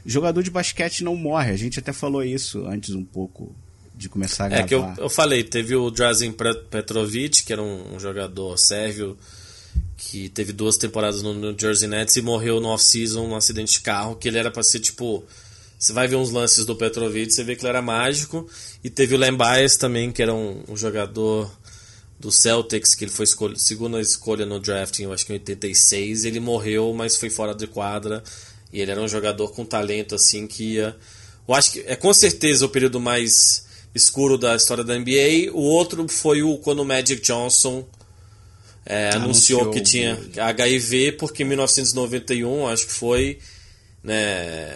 [0.06, 1.52] Jogador de basquete não morre.
[1.52, 3.56] A gente até falou isso antes um pouco
[3.96, 4.64] de começar a gravar.
[4.64, 6.34] É que eu, eu falei, teve o Drazen
[6.70, 9.18] Petrovic, que era um, um jogador sérvio
[9.98, 13.80] que teve duas temporadas no New Jersey Nets e morreu no off-season num acidente de
[13.82, 15.24] carro, que ele era para ser tipo.
[15.78, 18.48] Você vai ver uns lances do Petrovic, você vê que ele era mágico.
[18.84, 21.52] E teve o Len Bias também, que era um, um, jogador
[22.18, 26.24] do Celtics, que ele foi escolha, segunda escolha no drafting, eu acho que em 86.
[26.24, 28.24] Ele morreu, mas foi fora de quadra.
[28.72, 30.96] E ele era um jogador com talento, assim, que ia.
[31.46, 35.52] Eu acho que é com certeza o período mais escuro da história da NBA.
[35.54, 37.86] O outro foi o quando o Magic Johnson
[38.86, 43.40] é, anunciou, anunciou, que tinha HIV porque em 1991 acho que foi
[44.04, 44.76] né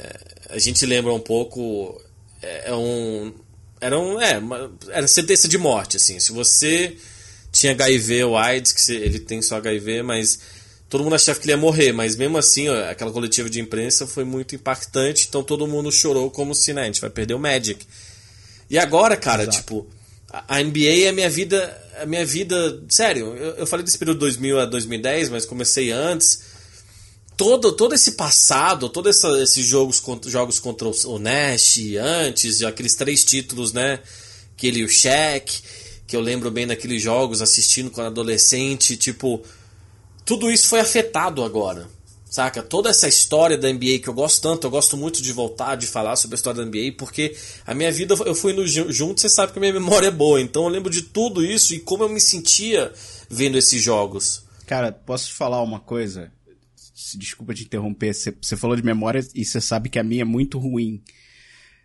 [0.49, 2.01] a gente lembra um pouco
[2.41, 3.33] é, é um
[3.81, 6.19] era um é uma, era sentença de morte assim.
[6.19, 6.95] Se você
[7.51, 10.39] tinha HIV ou AIDS que ele tem só HIV mas
[10.87, 14.07] todo mundo achava que ele ia morrer mas mesmo assim ó, aquela coletiva de imprensa
[14.07, 17.39] foi muito impactante então todo mundo chorou como se né, a gente vai perder o
[17.39, 17.85] Magic
[18.69, 19.57] e agora cara Exato.
[19.57, 19.87] tipo
[20.29, 22.83] a NBA é a minha vida a minha vida.
[22.89, 26.57] Sério, eu, eu falei desse período 2000 a 2010, mas comecei antes.
[27.35, 33.23] Todo, todo esse passado, todos esses jogos contra, jogos contra o Nash antes, aqueles três
[33.23, 33.99] títulos, né?
[34.55, 35.61] Que ele e o Shaq,
[36.07, 39.43] que eu lembro bem daqueles jogos assistindo quando adolescente, tipo.
[40.25, 41.87] Tudo isso foi afetado agora.
[42.29, 42.61] Saca?
[42.61, 45.87] Toda essa história da NBA que eu gosto tanto, eu gosto muito de voltar, de
[45.87, 47.35] falar sobre a história da NBA, porque
[47.65, 50.39] a minha vida eu fui no junto, você sabe que a minha memória é boa.
[50.41, 52.91] Então eu lembro de tudo isso e como eu me sentia
[53.29, 54.43] vendo esses jogos.
[54.65, 56.31] Cara, posso te falar uma coisa?
[57.15, 58.13] Desculpa te interromper.
[58.13, 61.01] Você falou de memória e você sabe que a minha é muito ruim.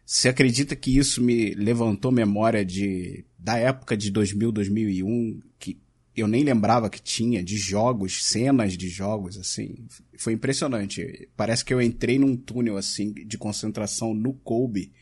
[0.04, 5.80] Você acredita que isso me levantou memória de da época de 2000, 2001, que
[6.14, 9.86] eu nem lembrava que tinha, de jogos, cenas de jogos, assim.
[10.18, 11.28] Foi impressionante.
[11.36, 14.92] Parece que eu entrei num túnel, assim, de concentração no Kobe,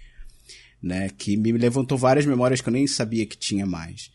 [0.81, 1.11] né?
[1.11, 4.11] Que me levantou várias memórias que eu nem sabia que tinha mais.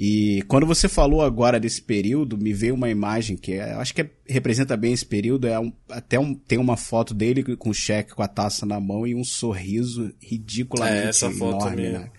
[0.00, 4.02] E quando você falou agora desse período, me veio uma imagem que é, acho que
[4.02, 5.48] é, representa bem esse período.
[5.48, 8.78] É um, até um, tem uma foto dele com o cheque com a taça na
[8.78, 12.10] mão e um sorriso ridiculamente é, essa enorme, foto né?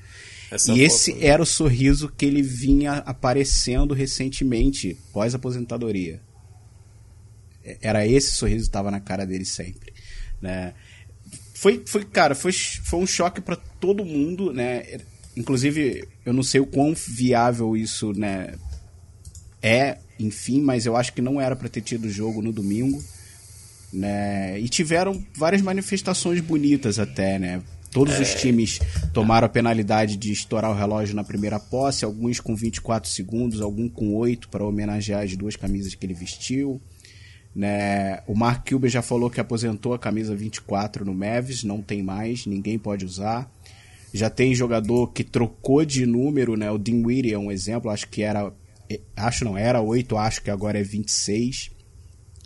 [0.52, 6.22] Essa e esse era o sorriso que ele vinha aparecendo recentemente, pós-aposentadoria.
[7.64, 9.94] É, era esse sorriso que estava na cara dele sempre,
[10.42, 10.74] né?
[11.54, 15.00] Foi, foi cara, foi, foi um choque para todo mundo, né?
[15.36, 18.56] Inclusive, eu não sei o quão viável isso, né,
[19.62, 23.04] é, enfim, mas eu acho que não era para ter tido o jogo no domingo,
[23.92, 24.60] né?
[24.60, 27.62] E tiveram várias manifestações bonitas até, né?
[27.92, 28.22] Todos é...
[28.22, 28.80] os times
[29.14, 33.92] tomaram a penalidade de estourar o relógio na primeira posse, alguns com 24 segundos, alguns
[33.92, 36.82] com 8 para homenagear as duas camisas que ele vestiu.
[37.56, 38.22] Né?
[38.28, 42.46] O Mark Cuban já falou que aposentou a camisa 24 no Mavis, não tem mais,
[42.46, 43.52] ninguém pode usar.
[44.14, 46.72] Já tem jogador que trocou de número, né?
[46.72, 48.52] O Weary é um exemplo, acho que era.
[49.16, 51.70] Acho não, era 8, acho que agora é 26.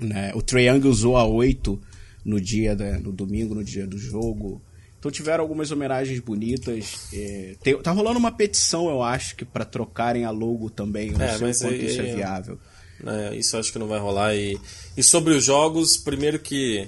[0.01, 0.34] Né?
[0.36, 1.79] O Young usou a 8
[2.25, 4.62] no dia da, no domingo, no dia do jogo.
[5.03, 7.09] Então tiveram algumas homenagens bonitas.
[7.13, 11.11] É, tem, tá rolando uma petição, eu acho, que para trocarem a logo também.
[11.11, 12.57] Eu não é, sei quanto aí, isso é viável.
[13.05, 14.33] É, isso acho que não vai rolar.
[14.33, 14.57] E,
[14.95, 16.87] e sobre os jogos, primeiro que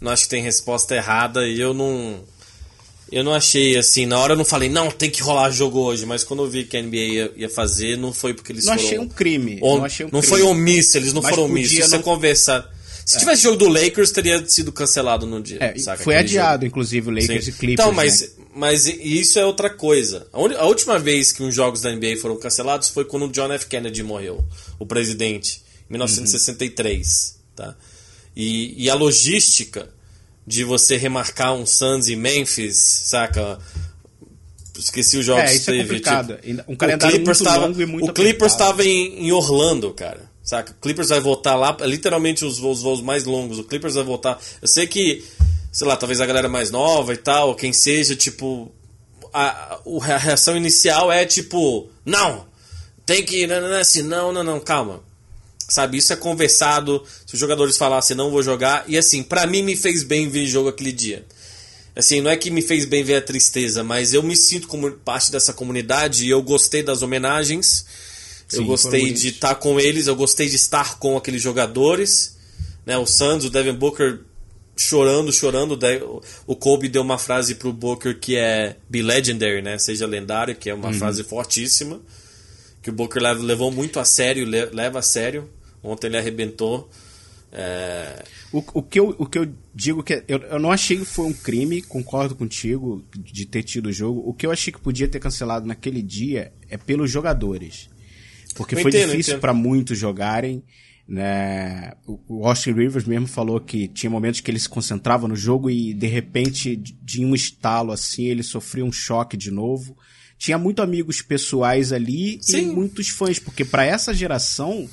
[0.00, 2.24] não acho que tem resposta errada e eu não
[3.12, 6.04] eu não achei assim, na hora eu não falei, não, tem que rolar jogo hoje,
[6.04, 8.72] mas quando eu vi que a NBA ia, ia fazer, não foi porque eles não
[8.74, 8.86] foram.
[8.86, 9.60] Achei um crime.
[9.62, 9.76] Om...
[9.76, 10.36] Não achei um não crime.
[10.36, 11.76] foi omisso, eles não mas foram omissos.
[11.76, 12.02] Se você não...
[12.02, 12.71] conversar.
[13.04, 13.20] Se é.
[13.20, 15.58] tivesse jogo do Lakers, teria sido cancelado no dia.
[15.60, 16.66] É, saca, foi adiado, jogo.
[16.66, 17.50] inclusive, o Lakers Sim.
[17.50, 17.88] e Clippers.
[17.88, 18.28] Então, mas, né?
[18.54, 20.26] mas isso é outra coisa.
[20.32, 23.66] A, última vez que uns jogos da NBA foram cancelados foi quando o John F.
[23.66, 24.44] Kennedy morreu,
[24.78, 27.34] o presidente, em 1963.
[27.34, 27.42] Uhum.
[27.56, 27.76] Tá?
[28.34, 29.88] E, e a logística
[30.46, 33.58] de você remarcar um Suns e Memphis, saca?
[34.76, 35.80] Esqueci os jogos é, isso é teve.
[35.80, 36.38] É complicado.
[36.38, 40.30] Tipo, um calendário muito tava, longo e muito O Clippers estava em, em, Orlando, cara.
[40.42, 40.76] Saca?
[40.80, 43.58] Clippers vai voltar lá, literalmente os voos, os voos mais longos.
[43.58, 44.40] O Clippers vai voltar.
[44.60, 45.24] Eu sei que,
[45.70, 48.70] sei lá, talvez a galera mais nova e tal, quem seja, tipo.
[49.32, 52.46] A, a reação inicial é tipo, não,
[53.06, 53.46] tem que.
[53.46, 55.02] Não, não, assim, não, não, não, calma.
[55.68, 57.02] Sabe, isso é conversado.
[57.24, 58.84] Se os jogadores falassem não vou jogar.
[58.88, 61.24] E assim, para mim me fez bem ver jogo aquele dia.
[61.94, 64.90] Assim, não é que me fez bem ver a tristeza, mas eu me sinto como
[64.90, 67.84] parte dessa comunidade e eu gostei das homenagens.
[68.56, 72.36] Sim, eu gostei de estar tá com eles, eu gostei de estar com aqueles jogadores.
[72.84, 74.20] Né, o Santos, o Devin Booker
[74.76, 75.78] chorando, chorando.
[76.46, 79.78] O Kobe deu uma frase pro Booker que é Be Legendary, né?
[79.78, 80.94] Seja lendário, que é uma uhum.
[80.94, 82.00] frase fortíssima.
[82.82, 85.48] Que o Booker levou muito a sério, leva a sério.
[85.82, 86.90] Ontem ele arrebentou.
[87.52, 88.24] É...
[88.52, 91.26] O, o, que eu, o que eu digo que eu, eu não achei que foi
[91.26, 94.22] um crime, concordo contigo, de ter tido o jogo.
[94.26, 97.88] O que eu achei que podia ter cancelado naquele dia é pelos jogadores.
[98.52, 100.62] Porque eu foi entendo, difícil para muitos jogarem.
[101.06, 101.92] Né?
[102.06, 105.92] O Austin Rivers mesmo falou que tinha momentos que ele se concentrava no jogo e
[105.92, 109.96] de repente, de um estalo assim, ele sofria um choque de novo.
[110.38, 112.58] Tinha muito amigos pessoais ali Sim.
[112.58, 114.88] e muitos fãs, porque para essa geração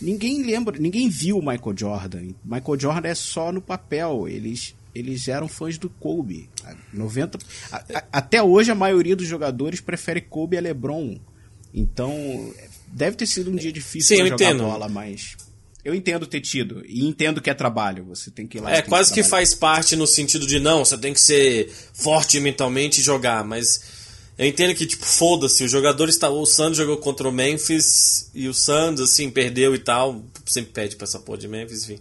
[0.00, 2.28] ninguém lembra, ninguém viu o Michael Jordan.
[2.44, 4.28] Michael Jordan é só no papel.
[4.28, 6.48] Eles eles eram fãs do Kobe.
[6.92, 7.38] 90
[7.70, 11.18] a, a, até hoje a maioria dos jogadores prefere Kobe a LeBron.
[11.74, 12.10] Então,
[12.96, 14.64] deve ter sido um dia difícil Sim, jogar entendo.
[14.64, 15.36] bola, mas
[15.84, 18.04] eu entendo ter tido e entendo que é trabalho.
[18.06, 18.72] Você tem que ir lá.
[18.74, 22.40] É quase que, que faz parte no sentido de não, você tem que ser forte
[22.40, 23.80] mentalmente e jogar, mas
[24.38, 26.28] eu entendo que, tipo, foda-se, o jogador está.
[26.28, 30.22] O Santos jogou contra o Memphis e o Santos, assim, perdeu e tal.
[30.44, 31.98] Sempre pede pra essa porra de Memphis, enfim.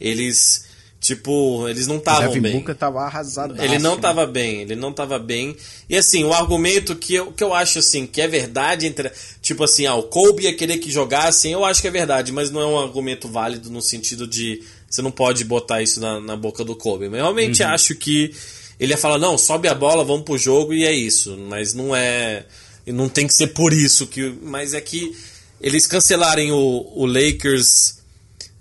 [0.00, 0.66] Eles.
[1.04, 2.52] Tipo, eles não estavam bem.
[2.54, 3.62] Buca tava arrasado.
[3.62, 5.54] Ele não tava bem, ele não tava bem.
[5.86, 9.12] E assim, o argumento que eu, que eu acho assim, que é verdade entre.
[9.42, 12.50] Tipo assim, ah, o Kobe ia querer que jogassem, eu acho que é verdade, mas
[12.50, 14.62] não é um argumento válido no sentido de.
[14.88, 17.10] Você não pode botar isso na, na boca do Kobe.
[17.10, 17.68] Mas realmente uhum.
[17.68, 18.34] acho que
[18.80, 21.36] ele ia falar, não, sobe a bola, vamos pro jogo e é isso.
[21.36, 22.46] Mas não é.
[22.86, 24.34] Não tem que ser por isso que.
[24.40, 25.14] Mas é que
[25.60, 27.98] eles cancelarem o, o Lakers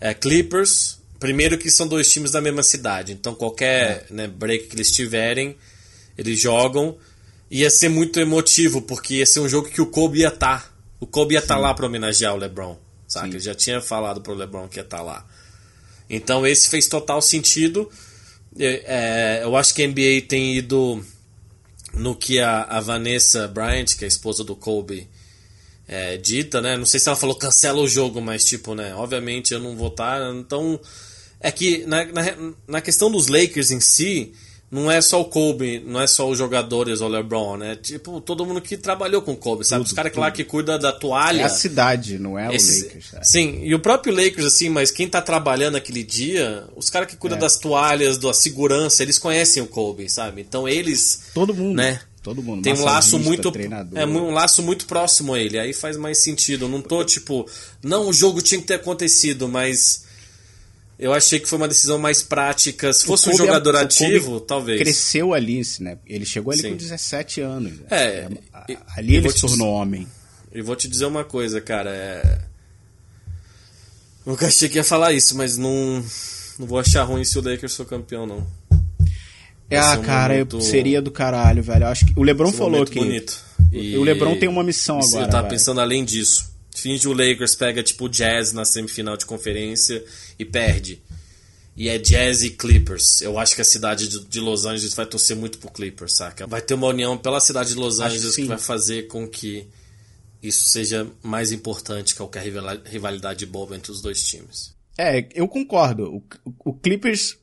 [0.01, 1.01] é, Clippers.
[1.23, 3.13] Primeiro que são dois times da mesma cidade.
[3.13, 4.13] Então qualquer é.
[4.13, 5.55] né, break que eles tiverem,
[6.17, 6.97] eles jogam.
[7.49, 10.63] Ia ser muito emotivo, porque ia ser um jogo que o Kobe ia estar.
[10.63, 10.69] Tá.
[10.99, 12.77] O Kobe ia estar tá lá para homenagear o LeBron.
[13.07, 13.29] Sabe?
[13.29, 15.25] Ele já tinha falado pro LeBron que ia estar tá lá.
[16.09, 17.89] Então esse fez total sentido.
[18.59, 21.01] É, eu acho que a NBA tem ido
[21.93, 25.07] no que a, a, Vanessa Bryant, que é a esposa do Kobe,
[25.87, 26.75] é, dita, né?
[26.75, 28.93] Não sei se ela falou cancela o jogo, mas tipo, né?
[28.93, 30.19] Obviamente eu não vou estar.
[30.35, 30.77] Então,
[31.43, 32.23] é que na, na,
[32.67, 34.31] na questão dos Lakers em si,
[34.71, 37.75] não é só o Kobe, não é só os jogadores, o LeBron, né?
[37.75, 39.83] Tipo, todo mundo que trabalhou com o Kobe, sabe?
[39.83, 41.41] Tudo, os caras lá que cuida da toalha.
[41.41, 43.13] É a cidade, não é esse, o Lakers.
[43.13, 43.23] É.
[43.23, 47.17] Sim, e o próprio Lakers, assim, mas quem tá trabalhando aquele dia, os caras que
[47.17, 47.41] cuidam é.
[47.41, 50.41] das toalhas, da segurança, eles conhecem o Kobe, sabe?
[50.41, 51.25] Então eles.
[51.35, 51.75] Todo mundo.
[51.75, 51.99] Né?
[52.23, 52.63] Todo mundo.
[52.63, 53.51] Tem um laço muito.
[53.51, 53.99] Treinador.
[53.99, 55.59] É um laço muito próximo a ele.
[55.59, 56.65] Aí faz mais sentido.
[56.65, 57.45] Eu não tô, tipo.
[57.83, 60.02] Não, o jogo tinha que ter acontecido, mas
[60.97, 62.93] eu achei que foi uma decisão mais prática.
[62.93, 64.79] Se fosse um é jogador ativo, talvez.
[64.79, 65.97] Cresceu ali, né?
[66.05, 66.69] Ele chegou ali Sim.
[66.71, 67.73] com 17 anos.
[67.79, 67.85] Né?
[67.89, 68.27] É.
[68.69, 70.07] é ali ele se tornou homem.
[70.53, 71.89] E vou te dizer uma coisa, cara.
[71.89, 72.39] É...
[74.25, 76.03] Nunca achei que ia falar isso, mas não,
[76.59, 78.47] não vou achar ruim se o Lakers for campeão, não.
[79.69, 80.61] É, ah, cara, momento...
[80.61, 81.85] seria do caralho, velho.
[81.85, 83.43] Eu acho que o LeBron falou que bonito.
[83.71, 83.97] E...
[83.97, 85.25] o LeBron tem uma missão agora.
[85.25, 85.49] Eu tava velho.
[85.49, 86.52] pensando além disso.
[86.75, 90.03] Finge o Lakers pega tipo Jazz na semifinal de conferência
[90.37, 91.01] e perde.
[91.75, 93.21] E é Jazz e Clippers.
[93.21, 96.45] Eu acho que a cidade de Los Angeles vai torcer muito pro Clippers, saca?
[96.45, 99.67] Vai ter uma união pela cidade de Los Angeles que, que vai fazer com que
[100.41, 102.43] isso seja mais importante que qualquer
[102.85, 104.75] rivalidade boba entre os dois times.
[104.97, 106.15] É, eu concordo.
[106.15, 106.23] O,
[106.65, 107.37] o Clippers,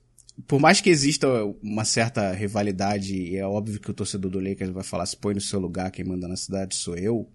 [0.46, 1.26] por mais que exista
[1.62, 5.34] uma certa rivalidade, e é óbvio que o torcedor do Lakers vai falar se põe
[5.34, 7.28] no seu lugar, quem manda na cidade sou eu.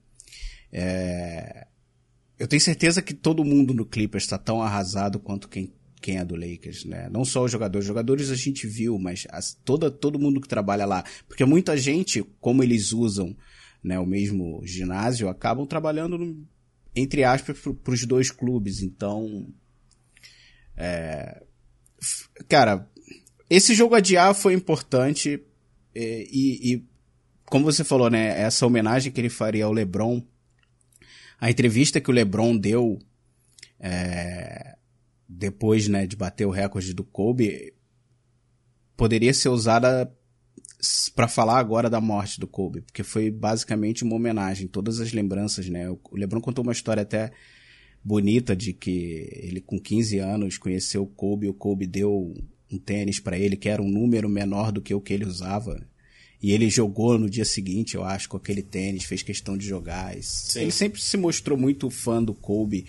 [0.71, 1.67] É,
[2.37, 6.25] eu tenho certeza que todo mundo no Clippers está tão arrasado quanto quem, quem é
[6.25, 7.09] do Lakers, né?
[7.09, 7.85] Não só os jogadores.
[7.85, 11.03] Os jogadores a gente viu, mas as, toda, todo mundo que trabalha lá.
[11.27, 13.35] Porque muita gente, como eles usam
[13.83, 16.45] né, o mesmo ginásio, acabam trabalhando, no,
[16.95, 18.81] entre aspas, para os dois clubes.
[18.81, 19.47] Então,
[20.75, 21.41] é,
[22.49, 22.89] cara,
[23.49, 25.41] esse jogo adiar foi importante
[25.95, 26.85] e, e, e,
[27.45, 30.21] como você falou, né, essa homenagem que ele faria ao LeBron
[31.39, 32.99] a entrevista que o LeBron deu
[33.79, 34.75] é,
[35.27, 37.73] depois né, de bater o recorde do Kobe
[38.95, 40.11] poderia ser usada
[41.15, 45.67] para falar agora da morte do Kobe, porque foi basicamente uma homenagem, todas as lembranças,
[45.67, 45.89] né?
[45.89, 47.31] O LeBron contou uma história até
[48.03, 52.33] bonita de que ele com 15 anos conheceu o Kobe, o Kobe deu
[52.71, 55.87] um tênis para ele que era um número menor do que o que ele usava.
[56.45, 60.15] E ele jogou no dia seguinte, eu acho, com aquele tênis, fez questão de jogar.
[60.21, 60.61] Sim.
[60.61, 62.85] Ele sempre se mostrou muito fã do Kobe,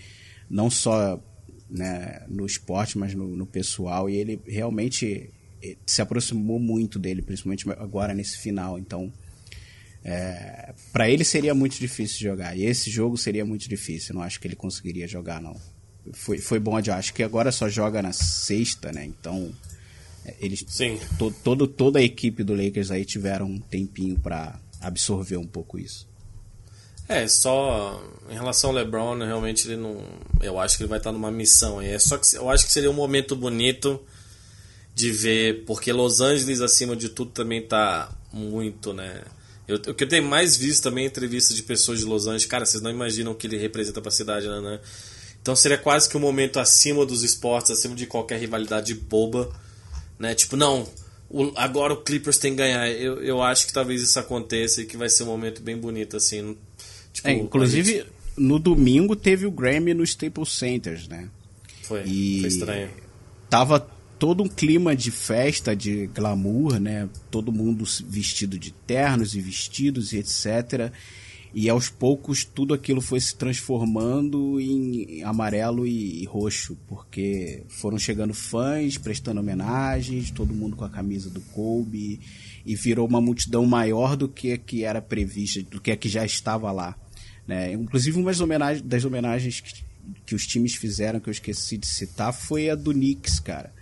[0.47, 1.19] não só
[1.67, 4.07] né, no esporte, mas no, no pessoal.
[4.07, 5.31] E ele realmente
[5.63, 8.77] eh, se aproximou muito dele, principalmente agora nesse final.
[8.77, 9.11] Então,
[10.05, 12.55] é, para ele seria muito difícil jogar.
[12.55, 14.13] E esse jogo seria muito difícil.
[14.13, 15.59] Não acho que ele conseguiria jogar, não.
[16.13, 19.03] Foi, foi bom acho que agora só joga na sexta, né?
[19.03, 19.51] Então
[20.39, 20.99] eles, Sim.
[21.17, 25.79] To, todo, toda a equipe do Lakers aí tiveram um tempinho para absorver um pouco
[25.79, 26.07] isso.
[27.09, 30.03] É, só em relação ao LeBron, né, realmente ele não.
[30.41, 31.81] Eu acho que ele vai estar numa missão.
[31.81, 34.01] É só que eu acho que seria um momento bonito
[34.93, 39.23] de ver, porque Los Angeles, acima de tudo, também tá muito, né?
[39.67, 42.45] Eu, o que eu tenho mais visto também é entrevistas de pessoas de Los Angeles,
[42.45, 44.59] cara, vocês não imaginam o que ele representa pra cidade, né?
[44.59, 44.79] né?
[45.41, 49.49] Então seria quase que um momento acima dos esportes, acima de qualquer rivalidade boba
[50.19, 50.35] né?
[50.35, 50.87] Tipo, não,
[51.29, 52.89] o, agora o Clippers tem que ganhar.
[52.89, 56.17] Eu, eu acho que talvez isso aconteça e que vai ser um momento bem bonito,
[56.17, 56.57] assim.
[57.11, 58.07] Tipo, é, inclusive, gente...
[58.37, 61.29] no domingo teve o Grammy no Staples Centers, né?
[61.83, 62.89] Foi, e foi estranho.
[63.49, 63.79] Tava
[64.19, 67.07] todo um clima de festa, de glamour, né?
[67.29, 70.91] Todo mundo vestido de ternos e vestidos e etc.
[71.53, 78.33] E aos poucos tudo aquilo foi se transformando em amarelo e roxo, porque foram chegando
[78.33, 82.19] fãs, prestando homenagens, todo mundo com a camisa do Kobe,
[82.65, 86.09] e virou uma multidão maior do que a que era prevista, do que a que
[86.09, 86.95] já estava lá.
[87.47, 87.73] Né?
[87.73, 89.83] Inclusive, uma das homenagens, das homenagens que,
[90.25, 93.76] que os times fizeram, que eu esqueci de citar, foi a do Knicks, cara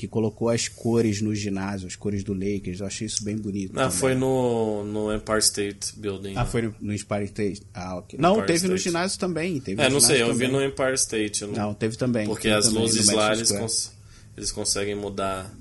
[0.00, 2.80] que colocou as cores no ginásio, as cores do Lakers.
[2.80, 3.78] Eu achei isso bem bonito.
[3.78, 6.32] Ah, foi no, no Empire State Building.
[6.36, 6.46] Ah, né?
[6.46, 7.62] foi no, no Empire State.
[7.74, 8.18] Ah, ok.
[8.18, 8.72] Não, Empire teve State.
[8.72, 9.60] no ginásio também.
[9.60, 11.44] Teve é, não sei, eu vi no Empire State.
[11.44, 11.52] Não...
[11.52, 12.26] não, teve também.
[12.26, 13.92] Porque teve as também, luzes lá eles, cons...
[14.38, 15.54] eles conseguem mudar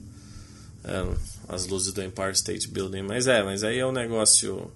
[0.85, 1.05] é,
[1.49, 3.01] as luzes do Empire State Building.
[3.01, 4.71] Mas é, mas aí é um negócio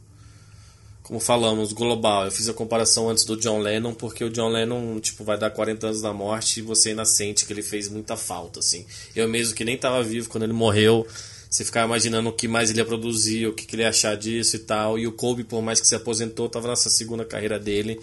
[1.03, 2.25] como falamos, global.
[2.25, 5.49] Eu fiz a comparação antes do John Lennon, porque o John Lennon, tipo, vai dar
[5.49, 8.85] 40 anos da morte e você ainda sente que ele fez muita falta, assim.
[9.13, 11.05] Eu mesmo que nem estava vivo quando ele morreu,
[11.49, 14.15] você ficava imaginando o que mais ele ia produzir, o que, que ele ia achar
[14.15, 14.97] disso e tal.
[14.97, 17.99] E o Kobe, por mais que se aposentou, estava nessa segunda carreira dele.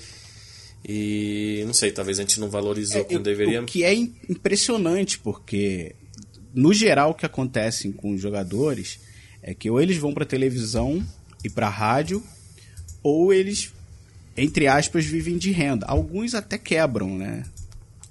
[0.86, 3.62] E não sei, talvez a gente não valorizou é, como deveria.
[3.62, 5.96] O que é impressionante, porque
[6.55, 9.01] no geral o que acontece com os jogadores
[9.42, 11.03] é que ou eles vão para televisão
[11.42, 12.22] e para rádio
[13.03, 13.72] ou eles
[14.36, 15.86] entre aspas, vivem de renda.
[15.86, 17.44] Alguns até quebram, né?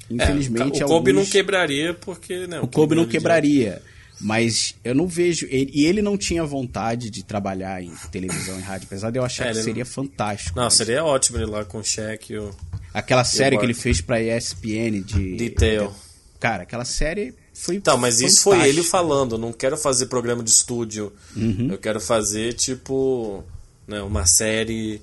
[0.10, 1.26] Infelizmente, é, o Kobe alguns...
[1.26, 3.82] não quebraria porque, né, o, Kobe não quebraria.
[4.20, 5.48] Mas eu não vejo.
[5.50, 9.24] Ele, e ele não tinha vontade de trabalhar em televisão e rádio, apesar de eu
[9.24, 9.92] achar é, que seria não...
[9.92, 10.58] fantástico.
[10.58, 10.74] Não, mas...
[10.74, 12.38] seria ótimo ele lá com o cheque.
[12.38, 12.54] O...
[12.94, 15.38] Aquela série que ele fez pra ESPN de.
[15.38, 15.94] Detail.
[16.38, 17.76] Cara, aquela série foi.
[17.76, 18.28] Então, mas fantástica.
[18.28, 19.38] isso foi ele falando.
[19.38, 21.14] Não quero fazer programa de estúdio.
[21.36, 21.70] Uhum.
[21.72, 23.46] Eu quero fazer, tipo.
[23.90, 25.02] Né, uma série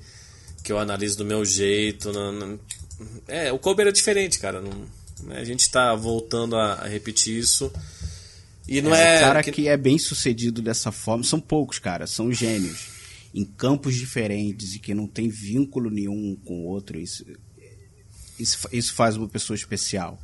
[0.63, 2.13] que eu analiso do meu jeito.
[2.13, 2.61] Não, não...
[3.27, 4.61] É, o Kobe era diferente, cara.
[4.61, 4.87] Não...
[5.31, 7.71] A gente tá voltando a, a repetir isso.
[8.69, 9.17] E não é.
[9.17, 9.21] é...
[9.21, 9.51] cara que...
[9.51, 11.25] que é bem sucedido dessa forma.
[11.25, 12.07] São poucos, cara.
[12.07, 12.89] São gênios.
[13.35, 16.99] Em campos diferentes e que não tem vínculo nenhum com o outro.
[16.99, 17.27] Isso,
[18.39, 20.17] isso, isso faz uma pessoa especial.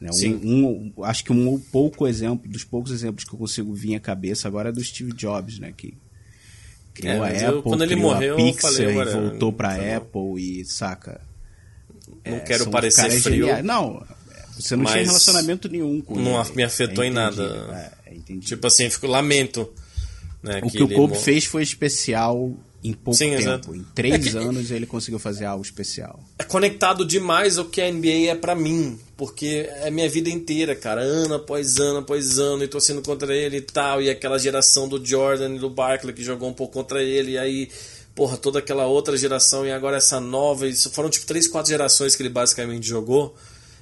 [0.00, 0.10] Né?
[0.12, 4.00] Um, um, acho que um pouco exemplo, dos poucos exemplos que eu consigo vir à
[4.00, 5.72] cabeça agora é do Steve Jobs, né?
[5.76, 5.94] Que
[6.94, 10.38] criou é, a Apple, quando ele morreu, a Pixar falei, e voltou pra tá Apple
[10.38, 11.20] e saca.
[12.24, 13.46] Não é, quero parecer frio.
[13.46, 13.64] Geniais.
[13.64, 14.02] Não,
[14.58, 16.52] você não tinha relacionamento nenhum com Não ele.
[16.54, 17.92] me afetou é, em nada.
[18.06, 19.70] É, é tipo assim, fico lamento.
[20.42, 23.42] Né, o que, que o Kobe fez foi especial em pouco Sim, tempo.
[23.42, 23.74] Exato.
[23.74, 26.20] Em três é anos ele conseguiu fazer algo especial.
[26.38, 28.98] É conectado demais ao que a NBA é para mim.
[29.20, 31.02] Porque é minha vida inteira, cara.
[31.02, 32.64] Ano após ano após ano.
[32.64, 34.00] E torcendo contra ele e tal.
[34.00, 37.32] E aquela geração do Jordan e do Barkley que jogou um pouco contra ele.
[37.32, 37.68] E aí,
[38.14, 39.66] porra, toda aquela outra geração.
[39.66, 40.66] E agora essa nova.
[40.66, 43.36] Isso foram tipo três, quatro gerações que ele basicamente jogou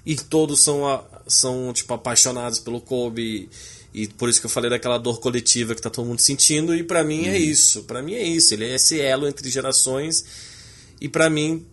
[0.05, 3.49] e todos são, são tipo, apaixonados pelo Kobe.
[3.95, 6.75] E por isso que eu falei daquela dor coletiva que tá todo mundo sentindo.
[6.75, 7.35] E para mim é uhum.
[7.35, 7.85] é isso.
[7.85, 8.55] para mim é isso.
[8.55, 10.25] Ele é esse elo entre gerações.
[11.01, 11.65] E para mim,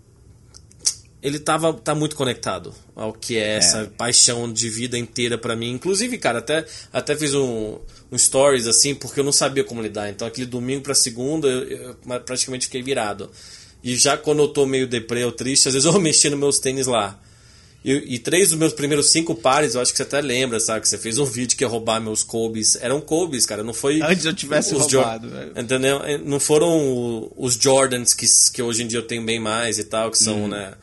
[1.26, 3.55] ele tava, tá muito conectado ao que é, é.
[3.55, 5.71] essa paixão de vida inteira para mim.
[5.71, 6.63] Inclusive, cara, até,
[6.93, 7.80] até fiz um,
[8.11, 10.07] um stories assim, porque eu não sabia como lidar.
[10.07, 13.32] Então, aquele domingo pra segunda, eu, eu praticamente fiquei virado.
[13.84, 16.59] E já quando eu tô meio deprê ou triste, às vezes eu mexi nos meus
[16.59, 17.19] tênis lá.
[17.84, 20.82] E, e, três dos meus primeiros cinco pares, eu acho que você até lembra, sabe?
[20.82, 22.76] Que você fez um vídeo que ia roubar meus Kobe's.
[22.76, 23.63] Eram Kobe's, cara.
[23.63, 23.99] Não foi.
[24.01, 25.53] Antes eu tivesse os roubado, velho.
[25.55, 26.01] Entendeu?
[26.23, 30.11] Não foram os Jordans que, que hoje em dia eu tenho bem mais e tal,
[30.11, 30.47] que são, hum.
[30.47, 30.73] né?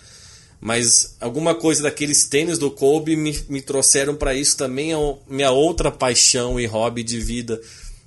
[0.65, 4.97] Mas alguma coisa daqueles tênis do Kobe me, me trouxeram para isso também, é
[5.29, 7.61] minha outra paixão e hobby de vida.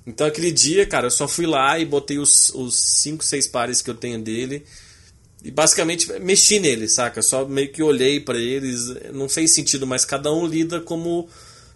[0.06, 3.82] Então aquele dia, cara, eu só fui lá e botei os, os cinco, seis pares
[3.82, 4.64] que eu tenho dele
[5.44, 7.20] e basicamente mexi neles, saca?
[7.20, 11.28] Só meio que olhei para eles, não fez sentido, mas cada um lida como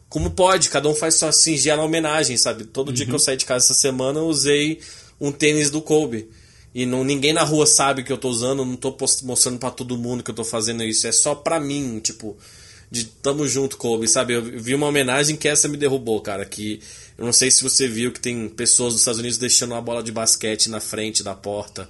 [0.09, 2.65] como pode, cada um faz sua singela homenagem, sabe?
[2.65, 2.95] Todo uhum.
[2.95, 3.21] dia que eu uhum.
[3.21, 4.81] saí de casa essa semana, eu usei
[5.21, 6.29] um tênis do Kobe.
[6.75, 9.99] E não, ninguém na rua sabe que eu tô usando, não tô mostrando para todo
[9.99, 12.37] mundo que eu tô fazendo isso, é só pra mim, tipo,
[12.91, 14.35] de tamo junto, Kobe, sabe?
[14.35, 16.81] Eu vi uma homenagem que essa me derrubou, cara, que
[17.19, 20.03] eu não sei se você viu que tem pessoas dos Estados Unidos deixando uma bola
[20.03, 21.89] de basquete na frente da porta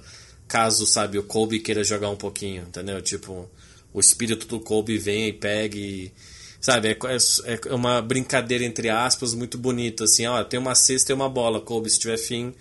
[0.51, 3.01] caso, sabe, o Kobe queira jogar um pouquinho, entendeu?
[3.01, 3.49] Tipo,
[3.93, 6.11] o espírito do Kobe vem e pega e.
[6.59, 6.97] Sabe, é,
[7.45, 11.29] é, é uma brincadeira entre aspas muito bonita, assim, ó, tem uma cesta e uma
[11.29, 12.53] bola, Kobe, se tiver fim,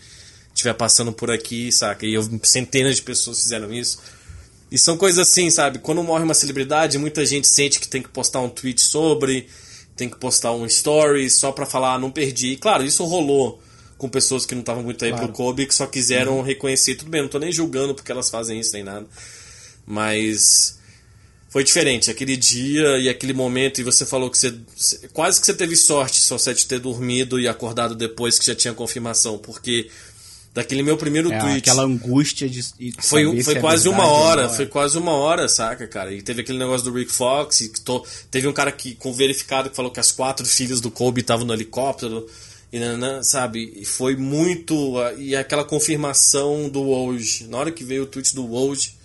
[0.55, 2.07] tiver passando por aqui, saca?
[2.07, 3.99] E eu, centenas de pessoas fizeram isso.
[4.71, 5.79] E são coisas assim, sabe?
[5.81, 9.49] Quando morre uma celebridade, muita gente sente que tem que postar um tweet sobre,
[9.97, 12.53] tem que postar um story só pra falar, ah, não perdi.
[12.53, 13.61] E, claro, isso rolou
[13.99, 15.27] com pessoas que não estavam muito aí claro.
[15.27, 16.43] pro Kobe que só quiseram uhum.
[16.43, 16.95] reconhecer.
[16.95, 19.07] Tudo bem, não tô nem julgando porque elas fazem isso nem nada.
[19.85, 20.79] Mas
[21.51, 24.55] foi diferente aquele dia e aquele momento e você falou que você
[25.13, 28.55] quase que você teve sorte só você de ter dormido e acordado depois que já
[28.55, 29.91] tinha confirmação, porque
[30.53, 31.59] daquele meu primeiro é, tweet.
[31.59, 32.63] Aquela angústia de.
[33.01, 36.13] foi foi é quase uma hora, foi quase uma hora, saca, cara?
[36.13, 39.71] E teve aquele negócio do Rick Fox, e tô, teve um cara que com verificado
[39.71, 42.27] que falou que as quatro filhas do Kobe estavam no helicóptero.
[42.73, 42.79] E,
[43.25, 44.95] sabe, foi muito.
[45.19, 47.47] E aquela confirmação do hoje.
[47.49, 48.99] Na hora que veio o tweet do hoje.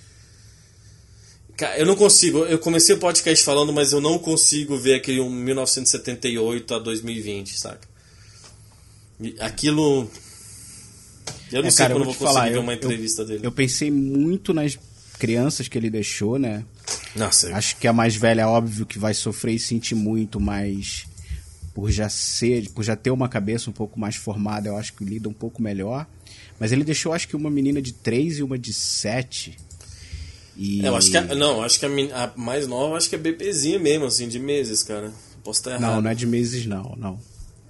[1.77, 2.39] Eu não consigo.
[2.39, 7.87] Eu comecei o podcast falando, mas eu não consigo ver aquele 1978 a 2020, saca?
[9.19, 10.09] E aquilo.
[11.51, 13.39] Eu não é, sei cara, quando eu vou falar, ver uma entrevista eu, dele.
[13.43, 14.77] Eu pensei muito nas
[15.19, 16.63] crianças que ele deixou, né?
[17.15, 17.55] Nossa.
[17.55, 21.05] Acho que a mais velha, é óbvio, que vai sofrer e sentir muito, mas
[21.73, 25.03] por já ser, por já ter uma cabeça um pouco mais formada, eu acho que
[25.03, 26.07] lida um pouco melhor.
[26.59, 29.57] Mas ele deixou, acho que uma menina de 3 e uma de 7.
[30.55, 30.85] E...
[30.85, 33.17] É, eu acho que a, não, acho que a, a, mais nova acho que é
[33.17, 35.11] bebezinha mesmo, assim, de meses, cara.
[35.43, 35.81] Posso estar errado.
[35.81, 37.19] Não, não é de meses, não, não.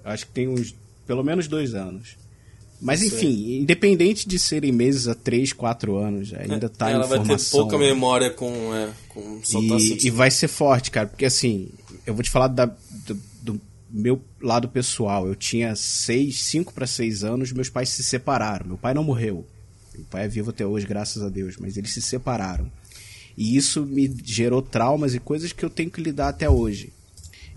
[0.04, 0.74] Eu acho que tem uns,
[1.04, 2.16] pelo menos dois anos.
[2.80, 7.26] Mas enfim, independente de serem meses a 3, 4 anos, ainda tá é, ela informação.
[7.26, 9.40] vai ter pouca memória com, é, com
[9.78, 11.70] e, e vai ser forte, cara, porque assim,
[12.06, 13.60] eu vou te falar da, do, do
[13.90, 18.66] meu lado pessoal, eu tinha seis, cinco para seis anos, meus pais se separaram.
[18.66, 19.46] Meu pai não morreu.
[19.94, 22.70] Meu pai é vivo até hoje, graças a Deus, mas eles se separaram.
[23.36, 26.92] E isso me gerou traumas e coisas que eu tenho que lidar até hoje.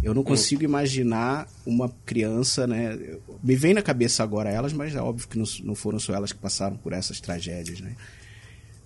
[0.02, 0.26] Eu não hum.
[0.26, 2.97] consigo imaginar uma criança, né?
[3.43, 6.32] Me vem na cabeça agora elas, mas é óbvio que não, não foram só elas
[6.32, 7.95] que passaram por essas tragédias, né?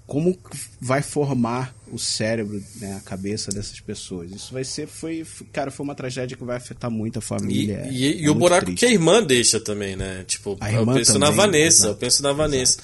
[0.05, 0.37] Como
[0.81, 4.31] vai formar o cérebro, né, a cabeça dessas pessoas?
[4.31, 7.87] Isso vai ser, foi, cara, foi uma tragédia que vai afetar muito a família.
[7.89, 8.79] E, e, é e o buraco triste.
[8.79, 10.25] que a irmã deixa também, né?
[10.27, 12.79] Tipo, eu penso também, na Vanessa, eu penso na Vanessa.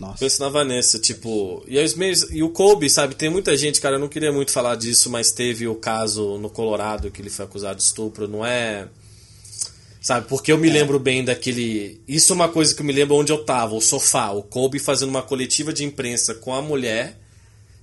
[0.00, 0.18] Nossa.
[0.18, 1.62] Penso na Vanessa, tipo.
[1.68, 3.14] E, os meios, e o Kobe, sabe?
[3.14, 6.48] Tem muita gente, cara, eu não queria muito falar disso, mas teve o caso no
[6.48, 8.26] Colorado que ele foi acusado de estupro.
[8.26, 8.88] Não é.
[10.00, 10.26] Sabe?
[10.26, 10.72] Porque eu me é.
[10.72, 12.00] lembro bem daquele.
[12.08, 14.30] Isso é uma coisa que eu me lembro onde eu tava, o sofá.
[14.30, 17.18] O Kobe fazendo uma coletiva de imprensa com a mulher.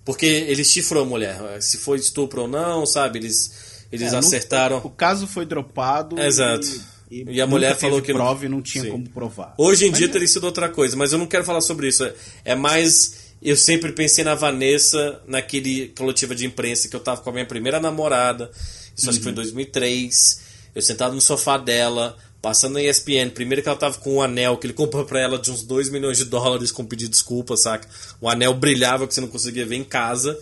[0.03, 1.61] Porque ele chifrou a mulher.
[1.61, 3.20] Se foi estupro ou não, sabe?
[3.20, 4.78] Eles, eles é, acertaram.
[4.78, 6.20] o caso foi dropado.
[6.20, 6.65] Exato.
[6.65, 8.91] E e, e a mulher falou que prova e não tinha Sim.
[8.91, 9.55] como provar.
[9.58, 10.12] Hoje em mas dia é.
[10.12, 12.08] teria sido outra coisa, mas eu não quero falar sobre isso.
[12.43, 17.30] É mais eu sempre pensei na Vanessa naquele coletiva de imprensa que eu tava com
[17.30, 18.49] a minha primeira namorada.
[18.95, 19.10] Isso uhum.
[19.10, 20.39] acho que foi em 2003.
[20.39, 20.47] Uhum.
[20.76, 23.30] Eu sentado no sofá dela, passando na ESPN.
[23.34, 25.89] Primeiro que ela tava com um anel que ele comprou pra ela de uns 2
[25.89, 27.88] milhões de dólares com pedido de desculpa, saca?
[28.20, 30.38] O anel brilhava que você não conseguia ver em casa.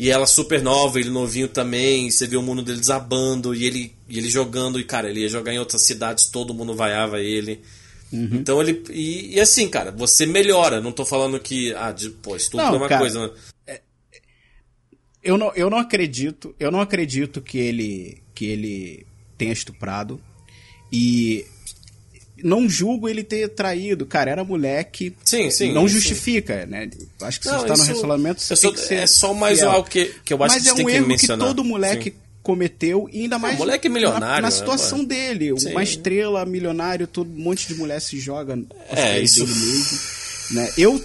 [0.00, 3.94] E ela super nova, ele novinho também, você vê o mundo dele desabando, e ele,
[4.08, 7.60] e ele jogando, e cara, ele ia jogar em outras cidades, todo mundo vaiava ele.
[8.10, 8.30] Uhum.
[8.32, 8.82] Então ele.
[8.88, 10.80] E, e, assim, cara, você melhora.
[10.80, 11.74] Não tô falando que.
[11.74, 13.26] Ah, de, pô, estupro não, é uma cara, coisa.
[13.26, 13.32] Né?
[13.66, 13.80] É,
[15.22, 16.54] eu, não, eu não acredito.
[16.58, 18.22] Eu não acredito que ele.
[18.34, 20.18] que ele tenha estuprado.
[20.90, 21.44] E
[22.42, 25.14] não julgo ele ter traído, cara, era moleque.
[25.24, 25.72] Sim, sim.
[25.72, 26.70] Não justifica, sim.
[26.70, 26.90] né?
[27.22, 28.94] Acho que se não, está no relacionamento, você tem que ser.
[28.96, 29.70] É só mais fiel.
[29.70, 31.48] algo que, que eu acho Mas que você é um tem erro que, mencionar.
[31.48, 32.16] que todo moleque sim.
[32.42, 33.58] cometeu, e ainda mais.
[33.58, 34.26] moleque milionário.
[34.26, 35.58] Na, na né, situação né, dele.
[35.58, 35.70] Sim.
[35.70, 38.58] Uma estrela, milionário, todo, um monte de mulher se joga.
[38.90, 39.46] É, isso.
[39.46, 39.98] Mesmo,
[40.52, 40.72] né?
[40.76, 41.00] Eu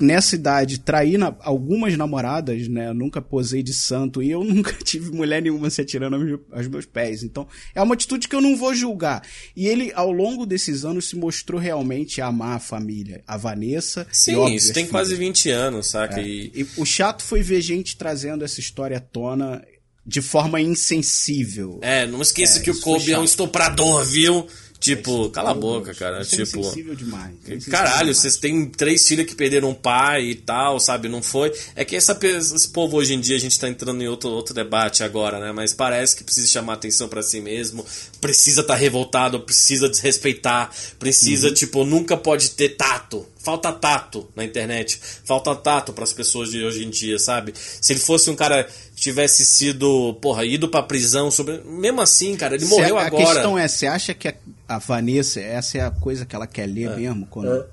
[0.00, 2.88] nessa idade, trair na, algumas namoradas, né?
[2.88, 6.86] Eu nunca posei de santo e eu nunca tive mulher nenhuma se atirando aos, meus
[6.86, 7.22] pés.
[7.22, 9.22] Então, é uma atitude que eu não vou julgar.
[9.54, 13.22] E ele, ao longo desses anos, se mostrou realmente amar a família.
[13.26, 14.06] A Vanessa.
[14.12, 14.90] Sim, óbvio, isso tem filhas.
[14.90, 16.20] quase 20 anos, saca?
[16.20, 16.26] É.
[16.26, 16.52] E...
[16.54, 19.62] e o chato foi ver gente trazendo essa história à tona
[20.06, 21.80] de forma insensível.
[21.82, 24.46] É, não esqueça é, que o Kobe é um estuprador, viu?
[24.78, 26.20] Tipo, cala a boca, cara.
[26.20, 26.60] É tipo.
[26.60, 27.34] É demais.
[27.48, 31.08] É caralho, vocês têm três filhas que perderam um pai e tal, sabe?
[31.08, 31.52] Não foi.
[31.74, 34.54] É que essa, esse povo hoje em dia, a gente tá entrando em outro, outro
[34.54, 35.50] debate agora, né?
[35.50, 37.84] Mas parece que precisa chamar atenção para si mesmo,
[38.20, 41.54] precisa estar tá revoltado, precisa desrespeitar, precisa, uhum.
[41.54, 43.26] tipo, nunca pode ter tato.
[43.46, 45.00] Falta tato na internet.
[45.24, 47.54] Falta tato para as pessoas de hoje em dia, sabe?
[47.56, 48.68] Se ele fosse um cara
[49.06, 51.62] tivesse sido, porra, ido pra prisão sobre.
[51.64, 53.22] Mesmo assim, cara, ele morreu a agora.
[53.22, 54.34] A questão é, você acha que
[54.68, 56.96] a Vanessa, essa é a coisa que ela quer ler é.
[56.96, 57.26] mesmo?
[57.26, 57.52] Quando.
[57.52, 57.64] É.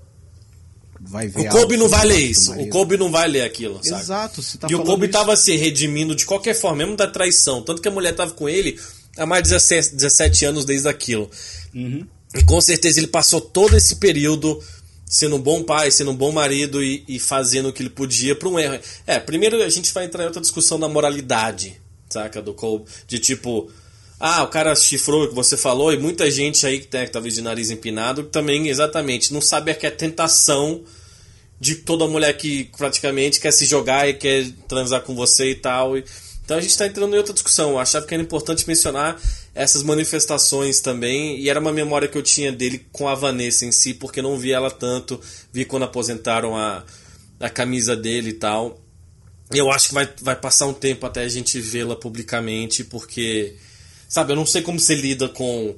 [1.05, 2.53] Vai ver o Kobe não vai ler isso.
[2.53, 4.01] O Kobe não vai ler aquilo, sabe?
[4.01, 5.11] Exato, você tá E o Kobe isso.
[5.11, 7.61] tava se redimindo de qualquer forma, mesmo da traição.
[7.61, 8.79] Tanto que a mulher tava com ele
[9.17, 11.29] há mais de 17, 17 anos desde aquilo.
[11.75, 12.07] Uhum.
[12.34, 14.63] E com certeza ele passou todo esse período
[15.14, 18.36] sendo um bom pai, sendo um bom marido e, e fazendo o que ele podia
[18.36, 18.80] para um erro.
[19.05, 22.41] É, primeiro a gente vai entrar em outra discussão da moralidade, saca?
[22.41, 22.55] Do
[23.07, 23.70] de tipo,
[24.20, 27.36] ah, o cara chifrou o que você falou, e muita gente aí né, que talvez
[27.36, 30.82] de nariz empinado também, exatamente, não sabe que é tentação
[31.59, 35.95] de toda mulher que praticamente quer se jogar e quer transar com você e tal.
[35.95, 36.03] E,
[36.43, 37.71] então a gente está entrando em outra discussão.
[37.71, 39.19] Eu achava que era importante mencionar
[39.55, 43.71] essas manifestações também, e era uma memória que eu tinha dele com a Vanessa em
[43.71, 45.19] si, porque não vi ela tanto,
[45.51, 46.83] vi quando aposentaram a,
[47.39, 48.79] a camisa dele e tal.
[49.51, 53.55] Eu acho que vai, vai passar um tempo até a gente vê-la publicamente, porque,
[54.09, 55.75] sabe, eu não sei como você lida com.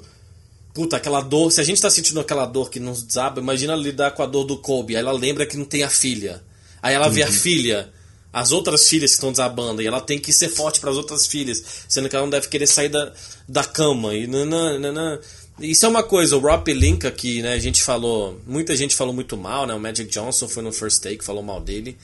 [0.73, 1.51] Puta, aquela dor.
[1.51, 4.43] Se a gente tá sentindo aquela dor que nos desaba, imagina lidar com a dor
[4.43, 4.95] do Kobe.
[4.95, 6.43] Aí ela lembra que não tem a filha.
[6.81, 7.13] Aí ela uhum.
[7.13, 7.31] vê a uhum.
[7.31, 7.93] filha
[8.35, 11.25] as outras filhas que estão desabando e ela tem que ser forte para as outras
[11.25, 13.13] filhas, sendo que ela não deve querer sair da,
[13.47, 15.21] da cama e nananana.
[15.57, 19.13] Isso é uma coisa, o Rob Pelinka, que né, a gente falou, muita gente falou
[19.13, 19.73] muito mal, né?
[19.73, 21.95] O Magic Johnson foi no first take, falou mal dele.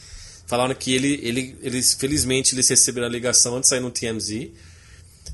[0.48, 4.52] Falaram que ele, ele, eles, felizmente, eles receberam a ligação antes de sair no TMZ.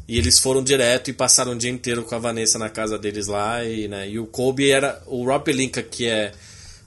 [0.08, 3.28] E eles foram direto e passaram o dia inteiro com a Vanessa na casa deles
[3.28, 3.64] lá.
[3.64, 5.00] E, né, e o Kobe era.
[5.06, 6.32] O Rob Pelinka, que é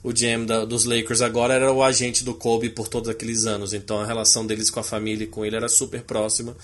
[0.02, 3.72] o GM da, dos Lakers agora era o agente do Kobe por todos aqueles anos.
[3.72, 6.56] Então a relação deles com a família e com ele era super próxima.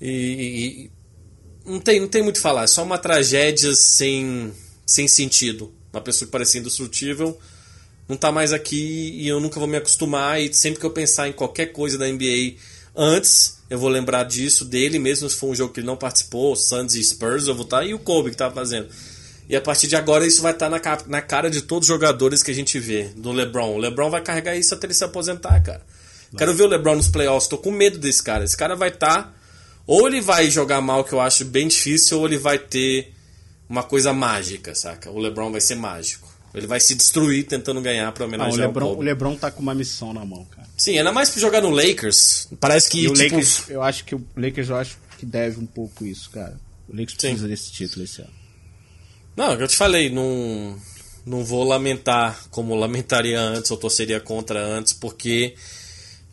[0.00, 0.90] E, e
[1.64, 4.52] não, tem, não tem muito o falar, é só uma tragédia sem,
[4.86, 5.72] sem sentido.
[5.92, 7.38] Uma pessoa que parecia indestrutível
[8.08, 10.40] não está mais aqui e eu nunca vou me acostumar.
[10.40, 12.54] E sempre que eu pensar em qualquer coisa da NBA
[12.96, 16.56] antes, eu vou lembrar disso, dele, mesmo se for um jogo que ele não participou,
[16.56, 18.88] Suns e Spurs, eu vou estar, tá, e o Kobe que estava fazendo.
[19.48, 21.94] E a partir de agora isso vai estar tá na, na cara de todos os
[21.94, 23.74] jogadores que a gente vê, do LeBron.
[23.74, 25.80] O LeBron vai carregar isso até ele se aposentar, cara.
[26.30, 26.38] Vai.
[26.38, 27.48] Quero ver o LeBron nos playoffs.
[27.48, 28.44] Tô com medo desse cara.
[28.44, 29.22] Esse cara vai estar.
[29.22, 29.34] Tá,
[29.86, 33.14] ou ele vai jogar mal, que eu acho bem difícil, ou ele vai ter
[33.66, 35.10] uma coisa mágica, saca?
[35.10, 36.28] O LeBron vai ser mágico.
[36.54, 38.86] Ele vai se destruir tentando ganhar pra homenagear ah, o LeBron.
[38.92, 40.68] O, o LeBron tá com uma missão na mão, cara.
[40.76, 42.48] Sim, ainda mais pra jogar no Lakers.
[42.60, 43.00] Parece que.
[43.00, 43.36] E o tipo...
[43.36, 46.58] Lakers, eu acho que o Lakers eu acho que deve um pouco isso, cara.
[46.86, 47.28] O Lakers Sim.
[47.28, 48.30] precisa desse título esse ano.
[49.38, 50.76] Não, eu te falei, não,
[51.24, 55.54] não vou lamentar como lamentaria antes ou torceria contra antes, porque.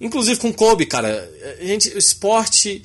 [0.02, 1.32] Inclusive com Kobe, cara,
[1.62, 2.82] gente, o esporte.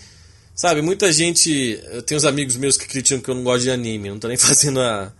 [0.55, 1.83] Sabe, muita gente.
[1.91, 4.29] Eu tenho uns amigos meus que criticam que eu não gosto de anime, não tô
[4.29, 5.11] nem fazendo a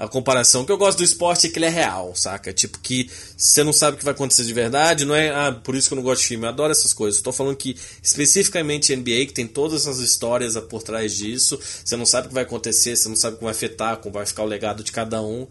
[0.00, 0.64] a comparação.
[0.64, 2.54] Que eu gosto do esporte é que ele é real, saca?
[2.54, 5.74] Tipo, que você não sabe o que vai acontecer de verdade, não é, ah, por
[5.74, 6.46] isso que eu não gosto de filme.
[6.46, 7.18] Eu adoro essas coisas.
[7.18, 12.06] Estou falando que, especificamente NBA, que tem todas essas histórias por trás disso, você não
[12.06, 14.46] sabe o que vai acontecer, você não sabe como vai afetar, como vai ficar o
[14.46, 15.46] legado de cada um.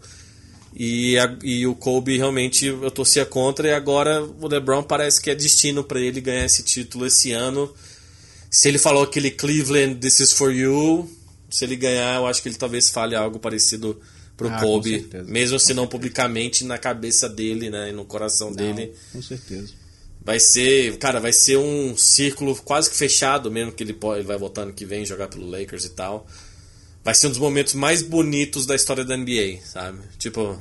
[0.74, 5.30] E, a, e o Kobe realmente eu torcia contra, e agora o LeBron parece que
[5.30, 7.72] é destino para ele ganhar esse título esse ano.
[8.50, 11.08] Se ele falou aquele Cleveland, This is for you,
[11.48, 14.00] se ele ganhar, eu acho que ele talvez fale algo parecido
[14.40, 18.56] pro ah, Kobe, mesmo se não publicamente na cabeça dele, né, e no coração não,
[18.56, 18.94] dele.
[19.12, 19.74] Com certeza.
[20.24, 24.26] Vai ser, cara, vai ser um círculo quase que fechado, mesmo que ele, pode, ele
[24.26, 26.26] vai voltar ano que vem jogar pelo Lakers e tal.
[27.04, 29.98] Vai ser um dos momentos mais bonitos da história da NBA, sabe?
[30.18, 30.58] Tipo,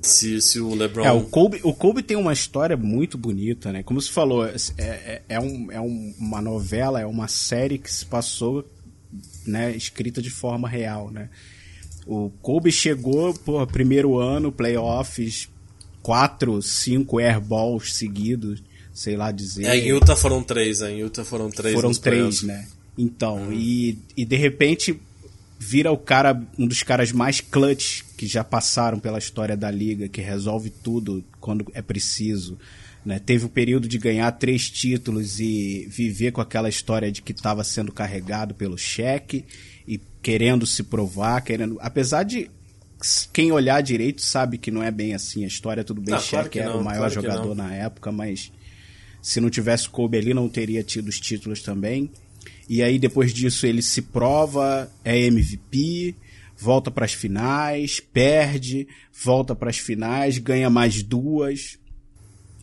[0.00, 1.04] se, se o LeBron.
[1.04, 3.84] É, o Kobe, o Kobe tem uma história muito bonita, né?
[3.84, 7.92] Como você falou, é, é, é, um, é um, uma novela, é uma série que
[7.92, 8.68] se passou
[9.46, 11.28] né, escrita de forma real, né?
[12.06, 15.48] O Kobe chegou, pô, primeiro ano, playoffs,
[16.02, 19.66] quatro, cinco airballs seguidos, sei lá dizer.
[19.66, 21.74] É, em Utah foram três, em Utah foram três.
[21.74, 22.66] Foram três, né?
[22.98, 23.52] Então, uhum.
[23.52, 25.00] e, e de repente
[25.58, 30.08] vira o cara, um dos caras mais clutch que já passaram pela história da liga,
[30.08, 32.58] que resolve tudo quando é preciso.
[33.04, 33.18] Né?
[33.18, 37.62] Teve o período de ganhar três títulos e viver com aquela história de que estava
[37.62, 39.44] sendo carregado pelo cheque
[39.86, 41.78] e querendo se provar, querendo.
[41.80, 42.50] Apesar de
[43.32, 45.44] quem olhar direito sabe que não é bem assim.
[45.44, 48.52] A história, tudo bem, Shaq claro era o maior claro jogador na época, mas
[49.20, 52.10] se não tivesse Kobe ali, não teria tido os títulos também.
[52.68, 56.14] E aí, depois disso, ele se prova, é MVP,
[56.56, 61.78] volta para as finais, perde, volta para as finais, ganha mais duas.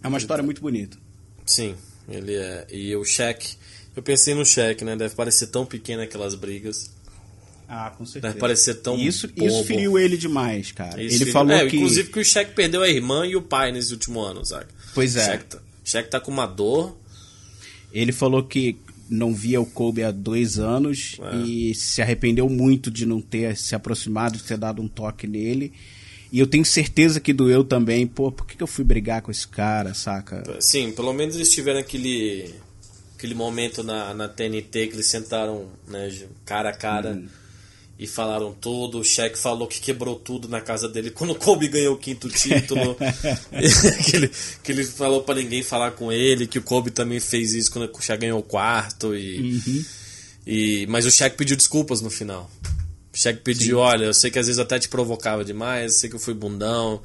[0.01, 0.97] É uma história muito bonita.
[1.45, 1.75] Sim,
[2.07, 2.65] ele é.
[2.71, 3.55] E o Shaq,
[3.95, 4.95] eu pensei no Shaq, né?
[4.95, 6.93] Deve parecer tão pequeno aquelas brigas.
[7.71, 8.33] Ah, com certeza.
[8.33, 8.97] Deve parecer tão.
[8.97, 9.45] Isso, bobo.
[9.45, 11.01] isso feriu ele demais, cara.
[11.03, 11.33] Isso ele feriu...
[11.33, 11.77] falou é, que.
[11.77, 14.65] Inclusive que o Shaq perdeu a irmã e o pai nesse último ano, sabe?
[14.95, 15.23] Pois é.
[15.23, 16.97] Shaq tá, Shaq tá com uma dor.
[17.93, 18.75] Ele falou que
[19.07, 21.35] não via o Kobe há dois anos é.
[21.37, 25.71] e se arrependeu muito de não ter se aproximado, de ter dado um toque nele.
[26.31, 28.07] E eu tenho certeza que doeu também.
[28.07, 30.43] Pô, por que, que eu fui brigar com esse cara, saca?
[30.59, 32.51] Sim, pelo menos eles tiveram aquele,
[33.15, 36.11] aquele momento na, na TNT que eles sentaram né,
[36.45, 37.11] cara a cara.
[37.11, 37.27] Hum
[37.99, 38.99] e falaram tudo.
[38.99, 42.29] O Shaq falou que quebrou tudo na casa dele quando o Kobe ganhou o quinto
[42.29, 42.95] título.
[44.05, 44.31] que, ele,
[44.63, 47.91] que ele falou para ninguém falar com ele, que o Kobe também fez isso quando
[47.93, 49.13] o Shaq ganhou o quarto.
[49.13, 49.85] E, uhum.
[50.47, 52.49] e, mas o Shaq pediu desculpas no final.
[53.13, 53.83] O Shaq pediu: Sim.
[53.83, 57.01] olha, eu sei que às vezes até te provocava demais, sei que eu fui bundão,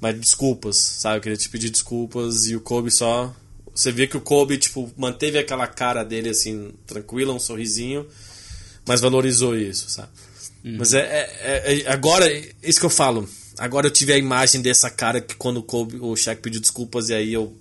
[0.00, 1.18] mas desculpas, sabe?
[1.18, 2.46] Eu queria te pedir desculpas.
[2.48, 3.32] E o Kobe só.
[3.72, 8.04] Você vê que o Kobe, tipo, manteve aquela cara dele assim, tranquila, um sorrisinho
[8.88, 10.08] mas valorizou isso, sabe?
[10.64, 10.76] Uhum.
[10.78, 11.00] Mas é,
[11.42, 12.26] é, é, agora,
[12.62, 13.28] isso que eu falo.
[13.58, 17.10] Agora eu tive a imagem dessa cara que quando o, Kobe, o Shaq pediu desculpas
[17.10, 17.54] e aí eu.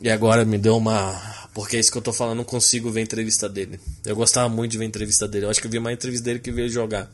[0.00, 1.12] E agora me deu uma.
[1.54, 3.78] Porque é isso que eu tô falando, não consigo ver a entrevista dele.
[4.04, 5.46] Eu gostava muito de ver a entrevista dele.
[5.46, 7.08] Eu acho que eu vi mais entrevista dele que veio jogar.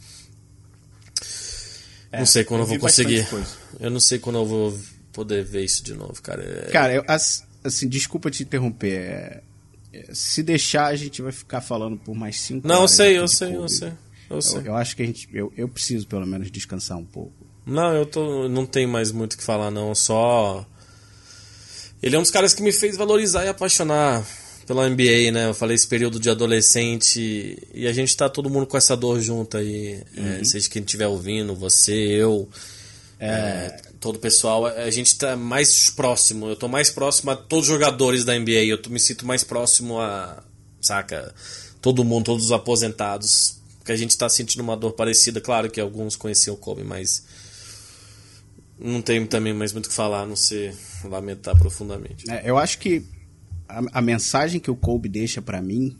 [2.10, 3.28] É, não sei quando eu, eu vou conseguir.
[3.78, 4.78] Eu não sei quando eu vou
[5.12, 6.42] poder ver isso de novo, cara.
[6.42, 6.70] É...
[6.70, 7.04] Cara, eu,
[7.62, 9.42] assim, desculpa te interromper.
[10.12, 13.56] Se deixar, a gente vai ficar falando por mais cinco Não, eu sei, eu sei,
[13.56, 13.92] eu sei,
[14.30, 14.60] eu sei.
[14.60, 15.28] Eu, eu, acho que a gente.
[15.32, 17.32] Eu, eu preciso pelo menos descansar um pouco.
[17.64, 18.48] Não, eu tô.
[18.48, 19.94] Não tem mais muito o que falar, não.
[19.94, 20.66] Só.
[22.02, 24.24] Ele é um dos caras que me fez valorizar e apaixonar
[24.66, 25.46] pela NBA, né?
[25.46, 29.20] Eu falei esse período de adolescente e a gente tá todo mundo com essa dor
[29.20, 30.02] junto aí.
[30.14, 30.32] É, uhum.
[30.40, 32.48] É, seja quem estiver ouvindo, você, eu.
[33.18, 36.46] É, é todo o pessoal, a gente está mais próximo.
[36.46, 38.64] Eu estou mais próximo a todos os jogadores da NBA.
[38.64, 40.42] Eu me sinto mais próximo a,
[40.80, 41.34] saca,
[41.80, 43.58] todo mundo, todos os aposentados.
[43.78, 45.40] Porque a gente está sentindo uma dor parecida.
[45.40, 47.24] Claro que alguns conheciam o Kobe, mas
[48.78, 50.74] não tenho também mais muito o que falar, a não ser
[51.04, 52.30] lamentar profundamente.
[52.30, 53.04] É, eu acho que
[53.68, 55.96] a, a, mensagem que o Kobe deixa para mim,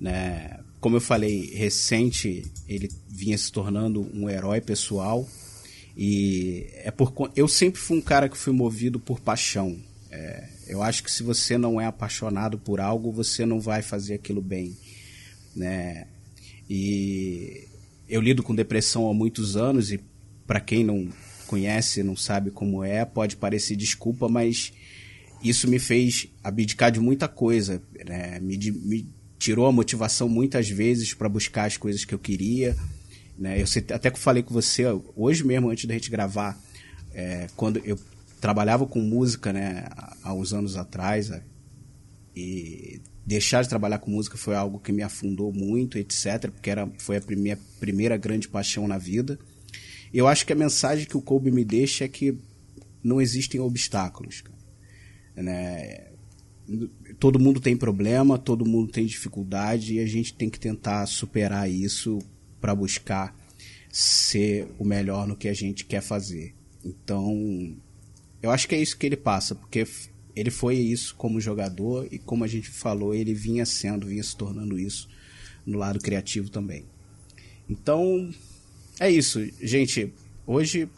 [0.00, 5.26] né, como eu falei, recente, ele vinha se tornando um herói pessoal
[5.96, 9.78] e é por eu sempre fui um cara que fui movido por paixão.
[10.10, 14.14] É, eu acho que se você não é apaixonado por algo, você não vai fazer
[14.14, 14.76] aquilo bem,
[15.54, 16.06] né?
[16.68, 17.68] E
[18.08, 20.00] eu lido com depressão há muitos anos e
[20.46, 21.08] para quem não
[21.46, 24.72] conhece, não sabe como é, pode parecer desculpa, mas
[25.42, 28.38] isso me fez abdicar de muita coisa, né?
[28.40, 29.06] me, me
[29.38, 32.76] tirou a motivação muitas vezes para buscar as coisas que eu queria.
[33.38, 33.60] Né?
[33.60, 34.84] Eu até que falei com você
[35.16, 36.58] hoje mesmo, antes da gente gravar,
[37.12, 37.98] é, quando eu
[38.40, 39.86] trabalhava com música né,
[40.22, 41.30] há uns anos atrás,
[42.34, 46.90] e deixar de trabalhar com música foi algo que me afundou muito, etc., porque era,
[46.98, 49.38] foi a minha primeira grande paixão na vida.
[50.12, 52.36] Eu acho que a mensagem que o Kobe me deixa é que
[53.02, 54.44] não existem obstáculos.
[55.34, 56.08] Né?
[57.18, 61.70] Todo mundo tem problema, todo mundo tem dificuldade e a gente tem que tentar superar
[61.70, 62.18] isso
[62.62, 63.36] para buscar
[63.90, 66.54] ser o melhor no que a gente quer fazer.
[66.82, 67.76] Então,
[68.40, 69.86] eu acho que é isso que ele passa, porque
[70.34, 74.34] ele foi isso como jogador e como a gente falou, ele vinha sendo, vinha se
[74.34, 75.08] tornando isso
[75.66, 76.84] no lado criativo também.
[77.68, 78.32] Então,
[78.98, 80.12] é isso, gente.
[80.46, 80.88] Hoje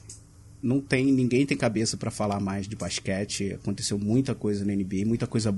[0.63, 3.53] não tem ninguém tem cabeça para falar mais de basquete.
[3.53, 5.55] Aconteceu muita coisa na NBA, muita coisa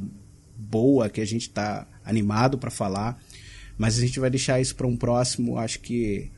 [0.57, 3.23] boa que a gente está animado para falar,
[3.79, 5.59] mas a gente vai deixar isso para um próximo.
[5.59, 6.31] Acho que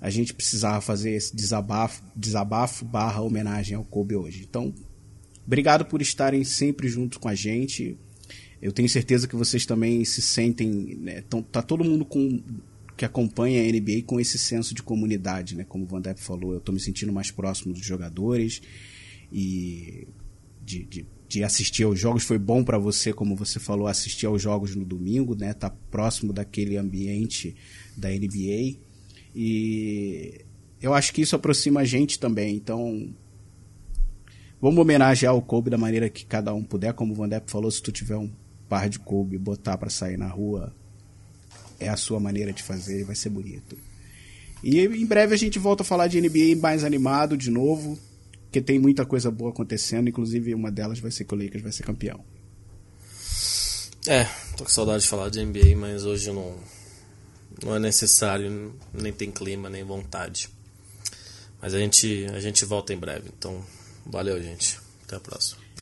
[0.00, 4.46] a gente precisava fazer esse desabafo, desabafo barra homenagem ao Kobe hoje.
[4.48, 4.74] Então,
[5.46, 7.96] obrigado por estarem sempre junto com a gente.
[8.60, 10.96] Eu tenho certeza que vocês também se sentem.
[11.00, 12.40] Né, tão, tá todo mundo com
[12.96, 15.64] que acompanha a NBA com esse senso de comunidade, né?
[15.64, 18.60] Como o Van Depp falou, eu estou me sentindo mais próximo dos jogadores
[19.32, 20.06] e
[20.64, 22.24] de, de, de assistir aos jogos.
[22.24, 25.54] Foi bom para você, como você falou, assistir aos jogos no domingo, né?
[25.54, 27.56] Tá próximo daquele ambiente
[27.96, 28.76] da NBA
[29.34, 30.44] e
[30.80, 32.54] eu acho que isso aproxima a gente também.
[32.54, 33.14] Então,
[34.60, 36.92] vamos homenagear o Kobe da maneira que cada um puder.
[36.92, 38.30] Como o Van Depp falou, se tu tiver um
[38.68, 40.74] par de Kobe botar para sair na rua,
[41.80, 43.74] é a sua maneira de fazer e vai ser bonito.
[44.62, 47.98] E em breve a gente volta a falar de NBA mais animado de novo,
[48.52, 51.72] que tem muita coisa boa acontecendo, inclusive uma delas vai ser que o Lakers vai
[51.72, 52.22] ser campeão.
[54.06, 54.24] É,
[54.56, 56.54] tô com saudade de falar de NBA, mas hoje não,
[57.64, 60.50] não é necessário, nem tem clima, nem vontade.
[61.62, 63.64] Mas a gente, a gente volta em breve, então
[64.04, 64.78] valeu, gente.
[65.04, 65.61] Até a próxima.